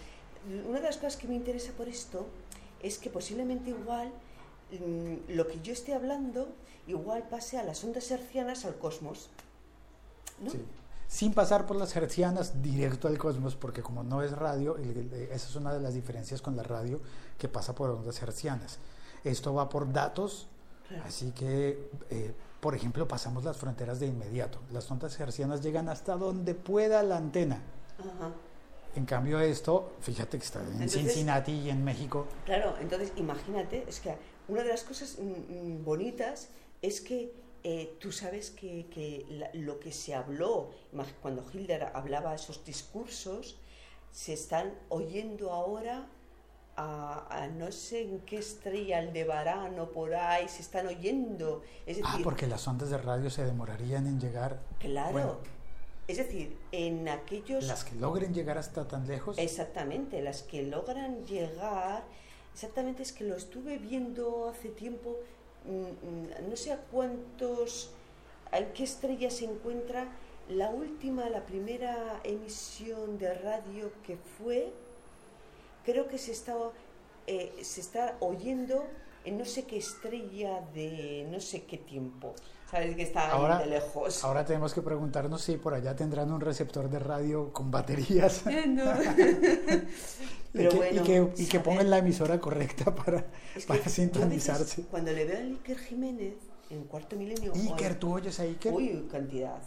Una 0.68 0.78
de 0.78 0.86
las 0.86 0.96
cosas 0.96 1.16
que 1.16 1.26
me 1.26 1.34
interesa 1.34 1.72
por 1.72 1.88
esto 1.88 2.26
es 2.82 2.98
que 2.98 3.08
posiblemente 3.08 3.70
igual 3.70 4.12
mm, 4.72 5.32
lo 5.32 5.46
que 5.46 5.60
yo 5.62 5.72
esté 5.72 5.94
hablando 5.94 6.48
igual 6.86 7.26
pase 7.28 7.56
a 7.58 7.62
las 7.62 7.82
ondas 7.82 8.10
hercianas 8.10 8.64
al 8.66 8.76
cosmos. 8.76 9.30
¿no? 10.42 10.50
Sí. 10.50 10.62
Sin 11.08 11.32
pasar 11.32 11.64
por 11.66 11.76
las 11.76 11.94
hercianas 11.96 12.62
directo 12.62 13.08
al 13.08 13.16
cosmos, 13.18 13.54
porque 13.56 13.82
como 13.82 14.02
no 14.02 14.22
es 14.22 14.32
radio, 14.32 14.76
esa 14.76 15.48
es 15.48 15.54
una 15.56 15.72
de 15.72 15.80
las 15.80 15.94
diferencias 15.94 16.42
con 16.42 16.56
la 16.56 16.62
radio 16.62 17.00
que 17.38 17.48
pasa 17.48 17.74
por 17.74 17.90
ondas 17.90 18.20
hercianas. 18.20 18.78
Esto 19.22 19.54
va 19.54 19.68
por 19.68 19.92
datos, 19.92 20.48
Claro. 20.88 21.04
así 21.06 21.30
que, 21.30 21.88
eh, 22.10 22.34
por 22.64 22.74
ejemplo, 22.74 23.06
pasamos 23.06 23.44
las 23.44 23.58
fronteras 23.58 24.00
de 24.00 24.06
inmediato. 24.06 24.58
Las 24.72 24.90
ondas 24.90 25.20
hercianas 25.20 25.62
llegan 25.62 25.90
hasta 25.90 26.16
donde 26.16 26.54
pueda 26.54 27.02
la 27.02 27.18
antena. 27.18 27.60
Ajá. 27.98 28.32
En 28.96 29.04
cambio, 29.04 29.38
esto, 29.38 29.92
fíjate 30.00 30.38
que 30.38 30.44
está 30.44 30.60
en 30.60 30.72
Entonces- 30.72 30.92
Cincinnati 31.02 31.52
y 31.52 31.68
en 31.68 31.84
México. 31.84 32.26
Claro, 32.46 32.74
entonces 32.80 33.12
imagínate, 33.16 33.84
es 33.86 34.00
que 34.00 34.16
una 34.48 34.62
de 34.62 34.70
las 34.70 34.82
cosas 34.82 35.18
mm, 35.18 35.80
mm, 35.80 35.84
bonitas 35.84 36.48
es 36.80 37.02
que 37.02 37.34
eh, 37.64 37.98
tú 38.00 38.12
sabes 38.12 38.50
que, 38.50 38.86
que 38.86 39.26
la- 39.28 39.50
lo 39.52 39.78
que 39.78 39.92
se 39.92 40.14
habló, 40.14 40.70
cuando 41.20 41.44
Hitler 41.52 41.90
hablaba 41.92 42.34
esos 42.34 42.64
discursos, 42.64 43.58
se 44.10 44.32
están 44.32 44.72
oyendo 44.88 45.52
ahora 45.52 46.06
a, 46.76 47.26
a 47.30 47.46
no 47.48 47.70
sé 47.72 48.02
en 48.02 48.20
qué 48.20 48.38
estrella, 48.38 48.98
Aldebarán 48.98 49.78
o 49.78 49.90
por 49.90 50.14
ahí, 50.14 50.48
se 50.48 50.62
están 50.62 50.86
oyendo. 50.86 51.62
Es 51.86 51.98
decir, 51.98 52.04
Ah, 52.06 52.20
porque 52.24 52.46
las 52.46 52.66
ondas 52.66 52.90
de 52.90 52.98
radio 52.98 53.30
se 53.30 53.44
demorarían 53.44 54.06
en 54.06 54.20
llegar. 54.20 54.60
claro, 54.80 55.12
Bueno, 55.12 55.36
es 56.08 56.16
decir, 56.18 56.56
en 56.72 57.08
aquellos... 57.08 57.64
las 57.64 57.84
que 57.84 57.94
logren 57.96 58.34
llegar 58.34 58.58
hasta 58.58 58.86
tan 58.88 59.06
lejos. 59.06 59.38
Exactamente, 59.38 60.20
las 60.20 60.42
que 60.42 60.62
logran 60.62 61.24
llegar, 61.24 62.02
exactamente 62.52 63.02
es 63.02 63.12
que 63.12 63.24
lo 63.24 63.36
estuve 63.36 63.78
viendo 63.78 64.48
hace 64.48 64.68
tiempo, 64.68 65.16
mm, 65.64 65.70
mm, 65.70 66.50
no 66.50 66.56
sé 66.56 66.72
a 66.72 66.78
cuántos, 66.78 67.90
en 68.52 68.72
qué 68.72 68.84
estrella 68.84 69.30
se 69.30 69.44
encuentra 69.46 70.08
la 70.48 70.68
última, 70.68 71.28
la 71.30 71.46
primera 71.46 72.20
emisión 72.22 73.16
de 73.18 73.32
radio 73.32 73.90
que 74.06 74.16
fue, 74.18 74.72
creo 75.84 76.08
que 76.08 76.18
se 76.18 76.32
está, 76.32 76.54
eh, 77.26 77.52
se 77.62 77.80
está 77.80 78.16
oyendo 78.20 78.86
en 79.24 79.38
no 79.38 79.44
sé 79.44 79.64
qué 79.64 79.78
estrella 79.78 80.60
de 80.74 81.26
no 81.30 81.40
sé 81.40 81.62
qué 81.64 81.78
tiempo, 81.78 82.34
sabes 82.70 82.94
que 82.96 83.02
está 83.02 83.30
Ahora- 83.30 83.58
de 83.60 83.66
lejos. 83.66 84.22
Ahora 84.24 84.44
tenemos 84.44 84.74
que 84.74 84.82
preguntarnos 84.82 85.40
si 85.42 85.56
por 85.56 85.72
allá 85.74 85.96
tendrán 85.96 86.30
un 86.32 86.40
receptor 86.40 86.90
de 86.90 86.98
radio 86.98 87.52
con 87.52 87.70
baterías 87.70 88.42
Eh, 88.46 88.66
no. 88.66 88.84
y, 90.54 90.56
Pero 90.58 90.70
que, 90.70 90.76
bueno, 90.76 91.00
y 91.02 91.04
que, 91.04 91.16
y 91.42 91.46
que 91.46 91.52
saber- 91.58 91.62
pongan 91.62 91.90
la 91.90 91.98
emisora 91.98 92.38
correcta 92.40 92.94
para, 92.94 93.24
Es 93.56 93.62
que 93.64 93.68
para 93.68 93.78
yo 93.78 93.82
a 93.82 93.84
veces, 93.86 93.92
sintonizarse. 93.94 94.82
Cuando 94.90 95.12
le 95.12 95.24
veo 95.24 95.38
a 95.38 95.40
Iker 95.40 95.78
Jiménez 95.78 96.34
en 96.70 96.84
Cuarto 96.84 97.16
Milenio. 97.16 97.52
Iker, 97.54 97.92
hoy- 97.92 97.98
¿tú 97.98 98.14
oyes 98.14 98.38
a 98.40 98.42
Iker? 98.44 98.72
Uy, 98.72 99.08
cantidad. 99.10 99.58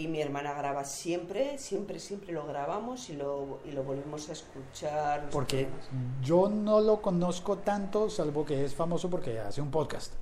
Y 0.00 0.08
mi 0.08 0.20
hermana 0.22 0.54
graba 0.54 0.84
siempre, 0.84 1.58
siempre, 1.58 1.98
siempre 1.98 2.32
lo 2.32 2.46
grabamos 2.46 3.10
y 3.10 3.14
lo, 3.16 3.58
y 3.66 3.72
lo 3.72 3.82
volvemos 3.82 4.28
a 4.30 4.32
escuchar. 4.32 5.28
Porque 5.30 5.66
programas. 5.66 5.88
yo 6.22 6.48
no 6.48 6.80
lo 6.80 7.02
conozco 7.02 7.58
tanto, 7.58 8.08
salvo 8.08 8.44
que 8.46 8.64
es 8.64 8.74
famoso 8.74 9.10
porque 9.10 9.38
hace 9.40 9.60
un 9.60 9.70
podcast. 9.70 10.14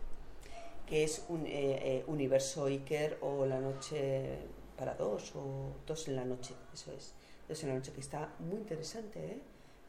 que 0.87 1.04
es 1.04 1.25
un 1.28 1.47
eh, 1.47 1.50
eh, 1.99 2.04
Universo 2.08 2.64
Iker 2.64 3.18
o 3.20 3.44
La 3.47 3.61
Noche 3.61 4.38
para 4.76 4.94
dos 4.94 5.32
o 5.37 5.73
Dos 5.87 6.08
en 6.08 6.16
la 6.16 6.25
Noche, 6.25 6.54
eso 6.73 6.90
es, 6.92 7.12
Dos 7.49 7.62
en 7.62 7.68
la 7.68 7.75
Noche, 7.76 7.92
que 7.92 8.00
está 8.00 8.32
muy 8.40 8.56
interesante, 8.56 9.18
¿eh? 9.32 9.42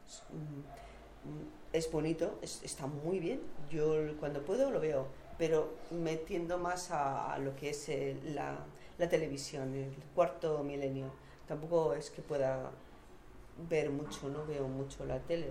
es, 0.06 0.22
mm, 0.30 1.40
es 1.72 1.90
bonito, 1.90 2.38
es- 2.42 2.62
está 2.62 2.86
muy 2.86 3.18
bien, 3.18 3.40
yo 3.70 3.94
cuando 4.20 4.44
puedo 4.44 4.70
lo 4.70 4.78
veo, 4.78 5.06
pero 5.38 5.72
me 5.90 6.16
tiendo 6.16 6.58
más 6.58 6.90
a, 6.90 7.32
a 7.32 7.38
lo 7.38 7.56
que 7.56 7.70
es 7.70 7.88
eh, 7.88 8.16
la, 8.34 8.58
la 9.00 9.08
televisión, 9.08 9.74
el 9.74 9.92
cuarto 10.14 10.62
milenio, 10.62 11.10
tampoco 11.48 11.94
es 11.94 12.10
que 12.10 12.22
pueda 12.22 12.70
ver 13.68 13.90
mucho, 13.90 14.28
no 14.28 14.46
veo 14.46 14.68
mucho 14.68 15.04
la 15.04 15.18
tele. 15.20 15.48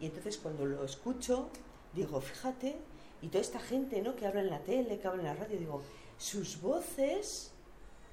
Y 0.00 0.06
entonces 0.06 0.38
cuando 0.38 0.64
lo 0.64 0.84
escucho, 0.84 1.48
digo, 1.92 2.20
fíjate, 2.20 2.76
y 3.20 3.28
toda 3.28 3.40
esta 3.40 3.58
gente 3.58 4.00
¿no? 4.00 4.14
que 4.16 4.26
habla 4.26 4.40
en 4.40 4.50
la 4.50 4.60
tele, 4.60 4.98
que 4.98 5.08
habla 5.08 5.22
en 5.22 5.28
la 5.28 5.34
radio, 5.34 5.58
digo, 5.58 5.82
sus 6.18 6.60
voces 6.60 7.52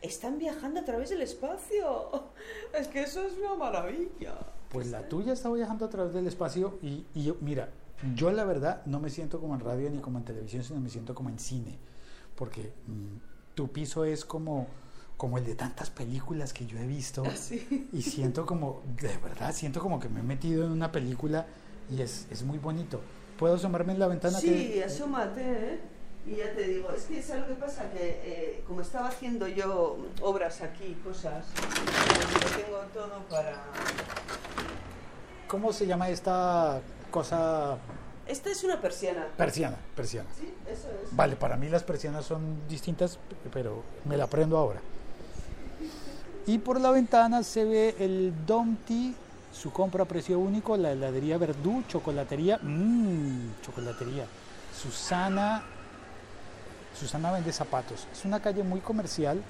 están 0.01 0.38
viajando 0.39 0.79
a 0.81 0.86
través 0.86 1.10
del 1.10 1.22
espacio. 1.22 2.10
Es 2.74 2.88
que 2.88 3.03
eso 3.03 3.24
es 3.25 3.33
una 3.38 3.55
maravilla. 3.55 4.36
Pues 4.69 4.88
la 4.88 5.07
tuya 5.07 5.33
está 5.33 5.51
viajando 5.51 5.86
a 5.86 5.89
través 5.89 6.13
del 6.13 6.25
espacio 6.27 6.79
y, 6.81 7.05
y 7.13 7.25
yo- 7.25 7.38
mira, 7.41 7.69
yo 8.15 8.31
la 8.31 8.43
verdad 8.43 8.83
no 8.88 9.00
me 9.00 9.10
siento 9.12 9.39
como 9.39 9.53
en 9.53 9.60
radio 9.62 9.89
ni 9.91 10.00
como 10.00 10.17
en 10.17 10.25
televisión, 10.25 10.63
sino 10.63 10.79
me 10.79 10.89
siento 10.89 11.13
como 11.13 11.29
en 11.29 11.38
cine, 11.39 11.77
porque 12.36 12.74
mm, 12.88 13.32
tu 13.55 13.72
piso 13.72 14.05
es 14.05 14.25
como, 14.25 14.67
como 15.17 15.38
el 15.38 15.45
de 15.45 15.55
tantas 15.55 15.89
películas 15.89 16.53
que 16.53 16.65
yo 16.65 16.77
he 16.79 16.88
visto 16.88 17.24
Sí. 17.36 17.88
y 17.93 18.01
siento 18.01 18.45
como, 18.45 18.81
de 19.01 19.15
verdad, 19.17 19.53
siento 19.53 19.79
como 19.81 20.00
que 20.00 20.10
me 20.10 20.19
he 20.22 20.24
metido 20.24 20.65
en 20.65 20.72
una 20.72 20.91
película 20.91 21.45
y 21.89 22.01
es, 22.01 22.27
es 22.31 22.43
muy 22.43 22.57
bonito. 22.57 23.01
¿Puedo 23.38 23.55
asomarme 23.55 23.93
en 23.93 24.00
la 24.00 24.07
ventana? 24.07 24.39
Sí, 24.39 24.48
que- 24.74 24.83
asómate, 24.83 25.41
¿eh? 25.74 25.79
Y 26.25 26.38
ya 26.38 26.53
te 26.55 26.63
digo, 26.67 26.89
es 26.95 27.03
que 27.03 27.22
¿sabes 27.22 27.41
lo 27.43 27.48
que 27.50 27.62
pasa? 27.62 27.91
Que 27.91 28.22
eh, 28.24 28.63
como 28.65 28.79
estaba 28.79 29.10
haciendo 29.10 29.45
yo 29.48 29.98
obras 30.22 30.62
aquí, 30.62 30.95
cosas, 31.03 31.45
pues 31.53 32.65
tengo 32.65 32.77
todo 32.93 33.19
para... 33.29 33.62
¿Cómo 35.50 35.74
se 35.74 35.86
llama 35.86 36.10
esta 36.10 36.81
cosa 37.12 37.77
Esta 38.27 38.49
es 38.49 38.63
una 38.63 38.79
persiana. 38.79 39.27
persiana? 39.37 39.77
Persiana. 39.95 40.29
Sí, 40.39 40.53
eso 40.65 40.87
es. 41.03 41.15
Vale, 41.15 41.35
para 41.35 41.57
mí 41.57 41.67
las 41.69 41.83
persianas 41.83 42.25
son 42.25 42.67
distintas, 42.69 43.19
pero 43.51 43.83
me 44.05 44.15
la 44.17 44.23
aprendo 44.25 44.57
ahora. 44.57 44.79
Y 46.45 46.57
por 46.57 46.79
la 46.79 46.91
ventana 46.91 47.43
se 47.43 47.63
ve 47.65 47.95
el 47.99 48.33
Domti, 48.45 49.15
su 49.53 49.71
compra 49.71 50.03
a 50.03 50.07
precio 50.07 50.39
único, 50.39 50.75
la 50.77 50.91
heladería 50.91 51.37
Verdú, 51.37 51.83
chocolatería, 51.87 52.59
mmm, 52.61 53.51
chocolatería. 53.61 54.25
Susana, 54.81 55.63
Susana 56.97 57.31
vende 57.31 57.51
zapatos. 57.53 58.07
Es 58.11 58.25
una 58.25 58.41
calle 58.41 58.63
muy 58.63 58.79
comercial, 58.79 59.41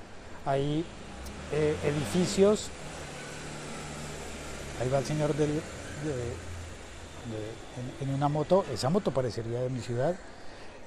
hay 0.46 0.84
eh, 1.52 1.76
edificios. 1.84 2.70
Ahí 4.82 4.90
va 4.90 5.00
el 5.00 5.06
señor 5.06 5.34
del, 5.36 5.50
de- 5.54 6.53
en, 8.02 8.10
una 8.10 8.28
moto, 8.28 8.66
esa 8.72 8.90
moto 8.90 9.12
parecería 9.12 9.62
de 9.62 9.70
mi 9.70 9.80
ciudad. 9.80 10.16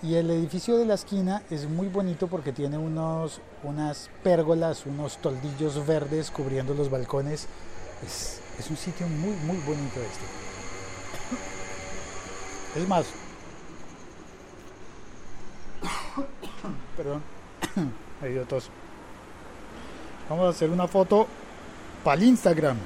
Y 0.02 0.14
el 0.14 0.30
edificio 0.30 0.76
de 0.76 0.84
la 0.84 0.94
esquina 0.94 1.42
es 1.50 1.68
muy 1.68 1.88
bonito 1.88 2.26
porque 2.26 2.52
tiene 2.52 2.76
unos, 2.76 3.40
unas 3.62 4.10
pérgolas, 4.22 4.84
unos 4.86 5.18
toldillos 5.18 5.86
verdes 5.86 6.30
cubriendo 6.30 6.74
los 6.74 6.90
balcones. 6.90 7.48
Es, 8.04 8.40
es 8.58 8.70
un 8.70 8.76
sitio 8.76 9.08
muy, 9.08 9.34
muy 9.36 9.56
bonito 9.58 10.00
este. 10.00 10.24
Es 12.80 12.88
más, 12.88 13.06
perdón, 16.96 17.22
me 18.20 18.28
dio 18.28 18.44
tos. 18.44 18.70
Vamos 20.28 20.46
a 20.46 20.48
hacer 20.50 20.70
una 20.70 20.86
foto 20.86 21.26
para 22.04 22.20
el 22.20 22.28
Instagram. 22.28 22.76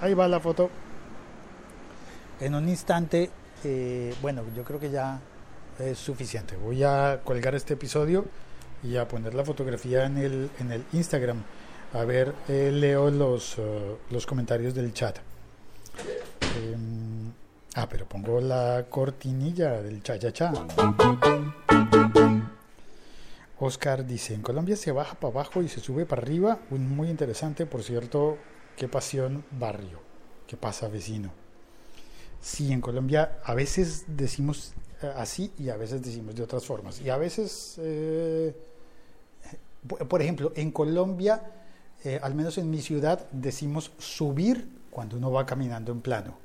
Ahí 0.00 0.14
va 0.14 0.28
la 0.28 0.40
foto. 0.40 0.70
En 2.40 2.54
un 2.54 2.68
instante, 2.68 3.30
eh, 3.64 4.14
bueno, 4.22 4.44
yo 4.54 4.62
creo 4.62 4.78
que 4.78 4.90
ya 4.90 5.20
es 5.78 5.98
suficiente. 5.98 6.56
Voy 6.56 6.84
a 6.84 7.20
colgar 7.24 7.54
este 7.54 7.74
episodio 7.74 8.24
y 8.82 8.96
a 8.96 9.08
poner 9.08 9.34
la 9.34 9.44
fotografía 9.44 10.06
en 10.06 10.18
el, 10.18 10.50
en 10.60 10.72
el 10.72 10.84
Instagram. 10.92 11.42
A 11.94 12.04
ver, 12.04 12.34
eh, 12.48 12.70
leo 12.72 13.10
los, 13.10 13.58
eh, 13.58 13.96
los 14.10 14.24
comentarios 14.26 14.74
del 14.74 14.92
chat. 14.92 15.18
Em, 16.56 17.32
ah, 17.74 17.88
pero 17.88 18.06
pongo 18.06 18.40
la 18.40 18.86
cortinilla 18.88 19.82
del 19.82 20.02
cha 20.02 20.18
cha 20.18 20.32
cha. 20.32 20.52
Oscar 23.60 24.06
dice, 24.06 24.34
en 24.34 24.42
Colombia 24.42 24.76
se 24.76 24.92
baja 24.92 25.16
para 25.16 25.32
abajo 25.32 25.62
y 25.62 25.68
se 25.68 25.80
sube 25.80 26.06
para 26.06 26.22
arriba. 26.22 26.58
Muy 26.70 27.08
interesante, 27.08 27.66
por 27.66 27.82
cierto, 27.82 28.38
qué 28.78 28.88
pasión 28.88 29.44
barrio. 29.58 29.98
¿Qué 30.46 30.56
pasa 30.56 30.88
vecino? 30.88 31.30
Sí, 32.40 32.72
en 32.72 32.80
Colombia 32.80 33.40
a 33.44 33.52
veces 33.54 34.04
decimos 34.06 34.72
eh, 35.02 35.12
así 35.16 35.52
y 35.58 35.68
a 35.68 35.76
veces 35.76 36.00
decimos 36.00 36.36
de 36.36 36.44
otras 36.44 36.64
formas. 36.64 37.00
Y 37.00 37.10
a 37.10 37.16
veces, 37.16 37.74
eh, 37.78 38.54
por 39.86 40.06
por 40.06 40.22
ejemplo, 40.22 40.52
en 40.54 40.70
Colombia, 40.70 41.42
eh, 42.04 42.20
al 42.22 42.34
menos 42.36 42.56
en 42.56 42.70
mi 42.70 42.80
ciudad, 42.80 43.26
decimos 43.32 43.90
subir 43.98 44.68
cuando 44.90 45.16
uno 45.16 45.32
va 45.32 45.44
caminando 45.44 45.90
en 45.90 46.00
plano. 46.00 46.38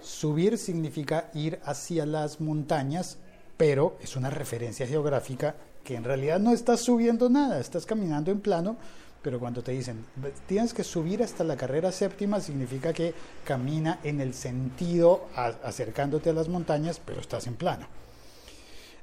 Subir 0.00 0.56
significa 0.56 1.30
ir 1.34 1.58
hacia 1.64 2.06
las 2.06 2.40
montañas, 2.40 3.18
pero 3.56 3.98
es 4.00 4.14
una 4.16 4.30
referencia 4.30 4.86
geográfica 4.86 5.56
que 5.82 5.96
en 5.96 6.04
realidad 6.04 6.38
no 6.38 6.52
estás 6.52 6.80
subiendo 6.80 7.28
nada, 7.28 7.58
estás 7.58 7.84
caminando 7.86 8.30
en 8.30 8.40
plano, 8.40 8.76
pero 9.22 9.38
cuando 9.38 9.62
te 9.62 9.72
dicen 9.72 10.04
"Ve- 10.16 10.32
tienes 10.46 10.72
que 10.74 10.84
subir 10.84 11.22
hasta 11.22 11.44
la 11.44 11.56
carrera 11.56 11.92
séptima, 11.92 12.40
significa 12.40 12.92
que 12.92 13.14
camina 13.44 14.00
en 14.02 14.20
el 14.20 14.34
sentido 14.34 15.26
a- 15.36 15.54
acercándote 15.64 16.30
a 16.30 16.32
las 16.32 16.48
montañas, 16.48 17.00
pero 17.04 17.20
estás 17.20 17.46
en 17.46 17.56
plano. 17.56 17.86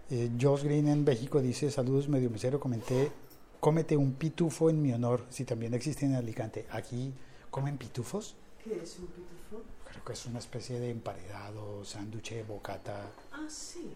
Eh, 0.09 0.31
Josh 0.39 0.63
Green 0.63 0.87
en 0.87 1.03
México 1.03 1.41
dice, 1.41 1.69
saludos 1.69 2.07
medio 2.07 2.29
mesero, 2.29 2.59
comenté, 2.59 3.11
cómete 3.59 3.97
un 3.97 4.13
pitufo 4.13 4.69
en 4.69 4.81
mi 4.81 4.93
honor, 4.93 5.25
si 5.29 5.43
también 5.43 5.73
existe 5.73 6.05
en 6.05 6.15
Alicante. 6.15 6.65
Aquí 6.71 7.13
comen 7.51 7.77
pitufos. 7.77 8.35
¿Qué 8.63 8.81
es 8.81 8.97
un 8.99 9.07
pitufo? 9.07 9.63
Creo 9.89 10.03
que 10.05 10.13
es 10.13 10.25
una 10.25 10.39
especie 10.39 10.79
de 10.79 10.91
emparedado, 10.91 11.83
sándwich, 11.83 12.45
bocata. 12.47 13.09
Ah, 13.33 13.45
sí. 13.49 13.91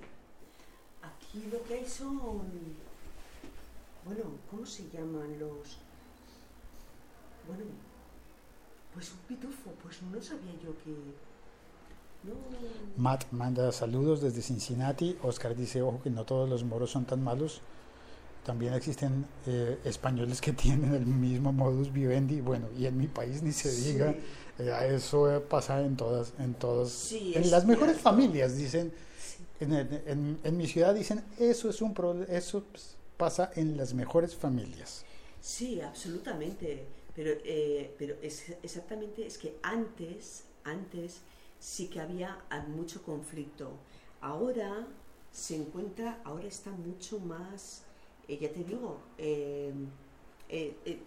Aquí 1.02 1.46
lo 1.52 1.64
que 1.64 1.76
hay 1.76 1.86
son... 1.88 2.20
Bueno, 4.06 4.24
¿cómo 4.50 4.66
se 4.66 4.84
llaman 4.90 5.40
los...? 5.40 5.78
Bueno, 7.48 7.64
pues 8.94 9.12
un 9.12 9.18
pitufo, 9.28 9.72
pues 9.82 10.02
no 10.04 10.22
sabía 10.22 10.54
yo 10.64 10.78
que... 10.84 10.92
No... 12.24 12.34
Matt 12.98 13.26
manda 13.32 13.72
saludos 13.72 14.22
desde 14.22 14.42
Cincinnati. 14.42 15.18
Oscar 15.24 15.56
dice, 15.56 15.82
ojo 15.82 16.02
que 16.04 16.10
no 16.10 16.26
todos 16.26 16.50
los 16.50 16.64
moros 16.64 16.92
son 16.92 17.06
tan 17.06 17.24
malos. 17.24 17.62
También 18.46 18.74
existen 18.74 19.26
eh, 19.48 19.80
españoles 19.86 20.42
que 20.42 20.54
tienen 20.64 20.94
el 20.94 21.06
mismo 21.06 21.52
modus 21.52 21.92
vivendi. 21.92 22.42
Bueno, 22.42 22.68
y 22.78 22.86
en 22.86 22.98
mi 22.98 23.08
país 23.08 23.42
ni 23.42 23.52
se 23.52 23.72
Sí. 23.72 23.94
diga. 23.94 24.14
Eh, 24.60 24.94
eso 24.96 25.42
pasa 25.50 25.82
en 25.82 25.96
todas, 25.96 26.34
en 26.38 26.54
todas, 26.54 26.90
Sí, 26.92 27.34
en 27.36 27.50
las 27.50 27.66
mejores 27.66 27.94
cierto. 27.96 28.10
familias 28.10 28.56
dicen. 28.56 28.92
Sí. 29.20 29.44
En, 29.62 29.74
en- 29.74 30.04
en- 30.08 30.40
en 30.44 30.58
mi 30.58 30.68
ciudad 30.68 30.94
dicen, 30.94 31.24
eso 31.40 31.70
es 31.70 31.82
un 31.82 31.94
eso 32.30 32.64
pues, 32.72 32.96
pasa 33.18 33.52
en 33.56 33.78
las 33.78 33.94
mejores 33.94 34.36
familias. 34.36 35.06
Sí, 35.40 35.82
absolutamente. 35.82 36.86
Pero, 37.16 37.32
eh, 37.44 37.94
pero 37.98 38.16
es, 38.22 38.50
exactamente 38.64 39.26
es 39.26 39.38
que 39.38 39.58
antes, 39.64 40.46
antes 40.64 41.22
sí 41.60 41.88
que 41.88 42.00
había 42.00 42.40
ah, 42.50 42.62
mucho 42.68 43.04
conflicto. 43.04 43.72
Ahora 44.22 44.88
se 45.32 45.56
encuentra, 45.56 46.20
ahora 46.24 46.48
está 46.48 46.72
mucho 46.72 47.20
más, 47.20 47.84
eh, 48.28 48.38
ya 48.40 48.52
te 48.52 48.64
digo, 48.64 49.00
eh, 49.18 49.74
eh, 50.50 50.76
eh, 50.86 51.00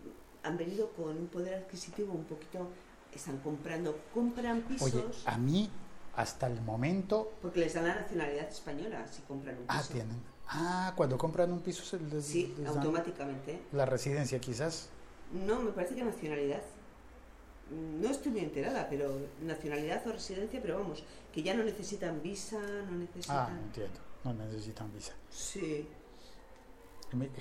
han 0.43 0.57
venido 0.57 0.91
con 0.93 1.17
un 1.17 1.27
poder 1.29 1.55
adquisitivo 1.55 2.13
un 2.13 2.25
poquito, 2.25 2.69
están 3.15 3.39
comprando, 3.39 3.99
compran 4.13 4.63
pisos 4.63 4.93
Oye, 4.95 5.05
a 5.27 5.39
mí 5.39 5.71
hasta 6.17 6.47
el 6.47 6.61
momento 6.63 7.33
porque 7.43 7.61
les 7.61 7.75
dan 7.75 7.87
la 7.89 7.95
nacionalidad 7.97 8.49
española 8.49 9.07
si 9.09 9.23
compran 9.23 9.57
un 9.57 9.67
piso. 9.67 9.79
Ah, 9.79 9.83
tienen. 9.91 10.23
Ah, 10.49 10.93
cuando 10.97 11.17
compran 11.19 11.51
un 11.53 11.61
piso 11.61 11.85
se 11.85 11.99
les, 11.99 12.25
Sí, 12.25 12.55
les 12.59 12.69
automáticamente. 12.69 13.61
la 13.73 13.87
residencia 13.87 14.39
quizás. 14.41 14.89
No, 15.33 15.61
me 15.61 15.73
parece 15.73 15.95
que 15.95 16.05
nacionalidad. 16.05 16.63
No 17.71 18.09
estoy 18.11 18.31
muy 18.33 18.41
enterada, 18.43 18.87
pero 18.91 19.19
nacionalidad 19.43 20.07
o 20.07 20.13
residencia, 20.13 20.61
pero 20.61 20.79
vamos, 20.79 21.03
que 21.33 21.43
ya 21.43 21.55
no 21.55 21.65
necesitan 21.65 22.23
visa, 22.23 22.59
no 22.61 22.93
Ah, 22.93 22.97
necesitan... 22.99 23.59
entiendo. 23.59 24.01
No 24.23 24.35
necesitan 24.35 24.93
visa. 24.93 25.13
Sí. 25.31 25.89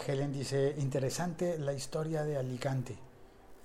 Helen 0.08 0.32
dice, 0.32 0.76
interesante 0.78 1.58
la 1.58 1.74
historia 1.74 2.24
de 2.24 2.38
Alicante. 2.38 2.96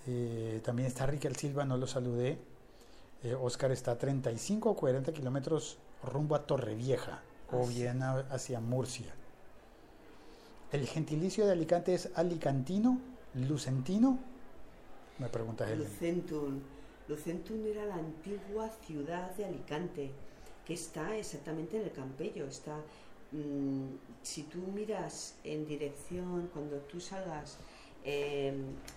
Eh, 0.06 0.60
también 0.64 0.88
está 0.88 1.06
Riquel 1.06 1.36
Silva, 1.36 1.64
no 1.64 1.76
lo 1.76 1.86
saludé. 1.86 2.38
Eh, 3.22 3.34
Oscar 3.34 3.72
está 3.72 3.92
a 3.92 3.98
35 3.98 4.70
o 4.70 4.76
40 4.76 5.12
kilómetros 5.12 5.78
rumbo 6.02 6.34
a 6.34 6.46
Torrevieja. 6.46 7.22
o 7.50 7.62
Ah, 7.62 7.66
sí. 7.66 7.74
bien 7.78 8.02
a- 8.02 8.26
hacia 8.30 8.60
Murcia. 8.60 9.10
¿El 10.70 10.86
gentilicio 10.86 11.46
de 11.46 11.52
Alicante 11.52 11.94
es 11.94 12.10
alicantino, 12.14 12.98
lucentino? 13.34 14.18
Me 15.18 15.28
pregunta 15.28 15.64
Helen. 15.66 15.80
Lucentum. 15.88 16.60
Lucentum 17.08 17.66
era 17.66 17.84
la 17.86 17.94
antigua 17.96 18.68
ciudad 18.86 19.30
de 19.36 19.46
Alicante, 19.46 20.10
que 20.66 20.74
está 20.74 21.16
exactamente 21.16 21.76
en 21.78 21.84
el 21.84 21.92
Campello. 21.92 22.46
Está, 22.46 22.76
mm, 23.32 23.86
si 24.22 24.42
tú 24.44 24.58
miras 24.74 25.36
en 25.44 25.66
dirección, 25.66 26.48
cuando 26.52 26.76
tú 26.80 27.00
salgas, 27.00 27.58
eh, 28.04 28.54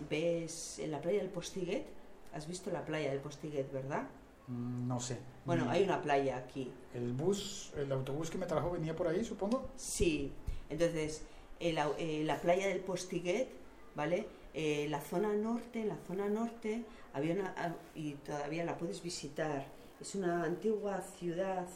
ves 0.10 0.80
en 0.80 0.92
la 0.92 1.02
playa 1.02 1.20
del 1.20 1.30
Postiguet, 1.30 1.86
has 2.34 2.48
visto 2.48 2.72
la 2.72 2.86
playa 2.86 3.12
del 3.12 3.20
Postiguet, 3.20 3.72
¿verdad? 3.72 4.04
Mm, 4.48 4.88
No 4.88 5.00
sé. 5.00 5.18
Bueno, 5.46 5.70
hay 5.70 5.84
una 5.84 6.02
playa 6.02 6.38
aquí. 6.38 6.72
El 6.94 7.14
bus, 7.14 7.72
el 7.76 7.92
autobús 7.92 8.30
que 8.30 8.38
me 8.38 8.46
trajo 8.46 8.72
venía 8.72 8.96
por 8.96 9.08
ahí, 9.08 9.24
supongo. 9.24 9.70
Sí, 9.76 10.32
entonces 10.70 11.24
el 11.60 11.78
eh, 11.98 12.24
la 12.26 12.40
playa 12.42 12.68
del 12.68 12.80
Postiguet, 12.82 13.48
¿vale? 13.96 14.28
Eh, 14.54 14.88
la 14.90 15.02
zona 15.02 15.34
norte, 15.34 15.86
la 15.86 15.98
zona 16.08 16.28
norte 16.28 16.84
había 17.14 17.34
una, 17.34 17.54
ah, 17.58 17.74
y 17.96 18.14
todavía 18.16 18.66
la 18.66 18.78
puedes 18.78 19.02
visitar, 19.02 19.66
es 20.00 20.16
una 20.16 20.44
antigua 20.44 21.02
ciudad 21.02 21.68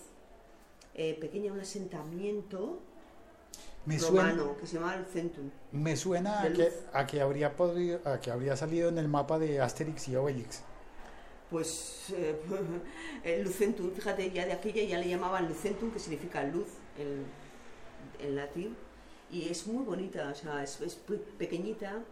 eh, 0.93 1.17
pequeña, 1.19 1.53
un 1.53 1.59
asentamiento 1.61 2.79
Me 3.85 3.99
suena, 3.99 4.31
romano 4.31 4.57
que 4.57 4.67
se 4.67 4.75
llamaba 4.75 4.97
Lucentum. 4.97 5.51
me 5.71 5.95
suena 5.95 6.41
a 6.43 6.51
que, 6.51 6.71
a 6.93 7.05
que 7.05 7.21
habría 7.21 7.55
podido, 7.55 7.99
a 8.05 8.19
que 8.19 8.31
habría 8.31 8.55
salido 8.57 8.89
en 8.89 8.97
el 8.97 9.07
mapa 9.07 9.39
de 9.39 9.61
Asterix 9.61 10.07
y 10.09 10.15
Obelix. 10.15 10.63
Pues 11.49 12.07
eh, 12.13 12.41
el 13.23 13.43
Lucentum, 13.43 13.91
fíjate, 13.91 14.31
ya 14.31 14.45
de 14.45 14.53
aquella 14.53 14.83
ya 14.83 14.97
le 14.99 15.07
llamaban 15.09 15.47
Lucentum, 15.47 15.91
que 15.91 15.99
significa 15.99 16.43
luz 16.43 16.67
en, 16.97 17.25
en 18.19 18.35
latín, 18.35 18.75
y 19.29 19.49
es 19.49 19.67
muy 19.67 19.83
bonita, 19.85 20.29
o 20.31 20.35
sea, 20.35 20.63
es, 20.63 20.79
es 20.81 20.95
pe- 20.95 21.17
pequeñita, 21.17 22.03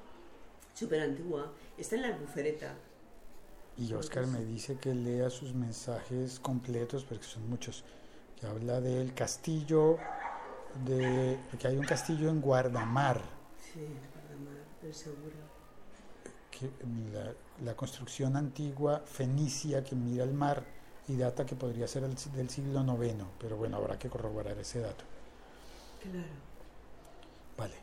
súper 0.73 1.01
antigua, 1.01 1.53
está 1.77 1.95
en 1.97 2.03
la 2.03 2.09
albufereta. 2.09 2.75
Y 3.77 3.93
Oscar 3.93 4.25
me 4.27 4.43
dice 4.45 4.77
que 4.79 4.93
lea 4.95 5.29
sus 5.29 5.53
mensajes 5.53 6.39
completos, 6.39 7.03
porque 7.05 7.23
son 7.25 7.47
muchos, 7.49 7.83
que 8.39 8.47
habla 8.47 8.81
del 8.81 9.13
castillo, 9.13 9.97
de 10.85 11.39
que 11.59 11.67
hay 11.67 11.77
un 11.77 11.85
castillo 11.85 12.29
en 12.29 12.41
Guardamar, 12.41 13.21
Sí, 13.57 13.79
Guardamar, 14.13 14.63
del 14.81 14.93
seguro. 14.93 15.49
que 16.51 16.71
la, 17.13 17.33
la 17.65 17.75
construcción 17.75 18.37
antigua 18.37 19.01
fenicia 19.05 19.83
que 19.83 19.95
mira 19.95 20.23
el 20.23 20.33
mar 20.33 20.63
y 21.07 21.17
data 21.17 21.45
que 21.45 21.55
podría 21.57 21.85
ser 21.87 22.03
el 22.05 22.15
del 22.33 22.49
siglo 22.49 22.81
IX, 22.81 23.25
pero 23.37 23.57
bueno, 23.57 23.75
habrá 23.77 23.99
que 23.99 24.09
corroborar 24.09 24.57
ese 24.57 24.79
dato. 24.79 25.03
Claro. 25.99 26.52
Vale. 27.57 27.73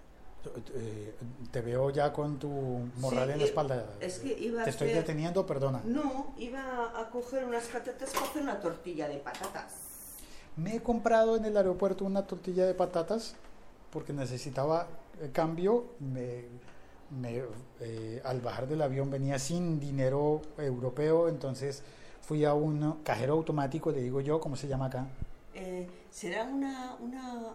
Eh, 0.74 1.14
te 1.50 1.60
veo 1.60 1.90
ya 1.90 2.12
con 2.12 2.38
tu 2.38 2.48
morral 2.96 3.26
Sí, 3.28 3.32
en 3.32 3.38
la 3.38 3.44
eh, 3.44 3.48
espalda. 3.48 3.86
Es 4.00 4.18
que 4.20 4.38
iba 4.38 4.62
a 4.62 4.64
Te 4.64 4.70
estoy 4.70 4.88
hacer- 4.88 5.00
deteniendo, 5.02 5.44
perdona. 5.46 5.82
No, 5.84 6.32
iba 6.38 6.98
a 6.98 7.10
coger 7.10 7.44
unas 7.44 7.64
patatas 7.66 8.10
para 8.10 8.26
hacer 8.26 8.42
una 8.42 8.58
tortilla 8.60 9.06
de 9.08 9.18
patatas. 9.18 9.74
Me 10.56 10.76
he 10.76 10.80
comprado 10.82 11.36
en 11.36 11.44
el 11.44 11.56
aeropuerto 11.56 12.04
una 12.04 12.26
tortilla 12.26 12.66
de 12.66 12.74
patatas 12.74 13.34
porque 13.92 14.12
necesitaba 14.14 14.86
cambio. 15.32 15.84
Me, 16.00 16.44
me, 17.10 17.42
eh, 17.80 18.22
al 18.24 18.40
bajar 18.40 18.66
del 18.66 18.80
avión 18.82 19.10
venía 19.10 19.38
sin 19.38 19.78
dinero 19.78 20.40
europeo, 20.56 21.28
entonces 21.28 21.82
fui 22.22 22.44
a 22.46 22.54
un 22.54 23.00
cajero 23.02 23.34
automático, 23.34 23.90
le 23.90 24.00
digo 24.00 24.20
yo, 24.22 24.40
¿cómo 24.40 24.56
se 24.56 24.68
llama 24.68 24.86
acá? 24.86 25.06
Eh, 25.54 25.88
¿Será 26.10 26.44
una, 26.44 26.96
una 27.00 27.54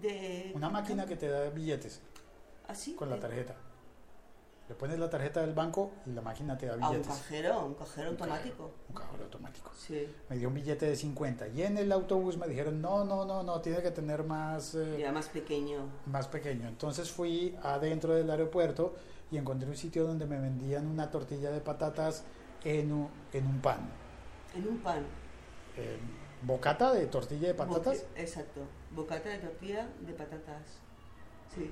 de... 0.00 0.52
Una 0.54 0.68
máquina 0.70 1.06
que 1.06 1.16
te 1.16 1.28
da 1.28 1.50
billetes 1.50 2.00
¿Así? 2.66 2.94
con 2.94 3.10
la 3.10 3.18
tarjeta. 3.18 3.54
Le 4.68 4.74
pones 4.74 4.98
la 4.98 5.08
tarjeta 5.08 5.40
del 5.40 5.54
banco 5.54 5.92
y 6.04 6.10
la 6.10 6.20
máquina 6.20 6.58
te 6.58 6.66
da 6.66 6.74
A 6.74 6.76
un 6.76 6.80
billetes. 6.96 7.06
cajero, 7.08 7.64
un 7.64 7.74
cajero 7.74 8.10
Un 8.10 8.16
cajero. 8.16 8.34
automático. 8.34 8.70
Un 8.90 8.94
cajero 8.94 9.24
automático. 9.24 9.70
Sí. 9.74 10.14
Me 10.28 10.36
dio 10.36 10.48
un 10.48 10.54
billete 10.54 10.84
de 10.86 10.94
50 10.94 11.48
y 11.48 11.62
en 11.62 11.78
el 11.78 11.90
autobús 11.90 12.36
me 12.36 12.46
dijeron, 12.46 12.82
no, 12.82 13.02
no, 13.04 13.24
no, 13.24 13.42
no, 13.42 13.60
tiene 13.62 13.80
que 13.80 13.90
tener 13.92 14.24
más... 14.24 14.74
eh, 14.74 14.98
Ya 15.00 15.10
más 15.10 15.28
pequeño. 15.28 15.86
más 16.06 16.28
pequeño. 16.28 16.68
Entonces 16.68 17.10
fui 17.10 17.56
adentro 17.62 18.14
del 18.14 18.28
aeropuerto 18.30 18.94
y 19.30 19.38
encontré 19.38 19.68
un 19.68 19.76
sitio 19.76 20.06
donde 20.06 20.26
me 20.26 20.38
vendían 20.38 20.86
una 20.86 21.10
tortilla 21.10 21.50
de 21.50 21.60
patatas 21.60 22.24
en 22.62 22.92
un, 22.92 23.08
en 23.32 23.46
un 23.46 23.60
pan. 23.62 23.78
En 24.54 24.68
un 24.68 24.78
pan. 24.78 25.02
Eh, 25.78 25.98
bocata 26.42 26.92
de 26.92 27.06
tortilla 27.06 27.48
de 27.48 27.54
patatas. 27.54 28.02
Boque- 28.04 28.20
Exacto. 28.20 28.60
Bocata 28.90 29.28
de 29.28 29.38
tortilla 29.38 29.88
de 30.00 30.12
patatas. 30.12 30.62
Sí. 31.54 31.70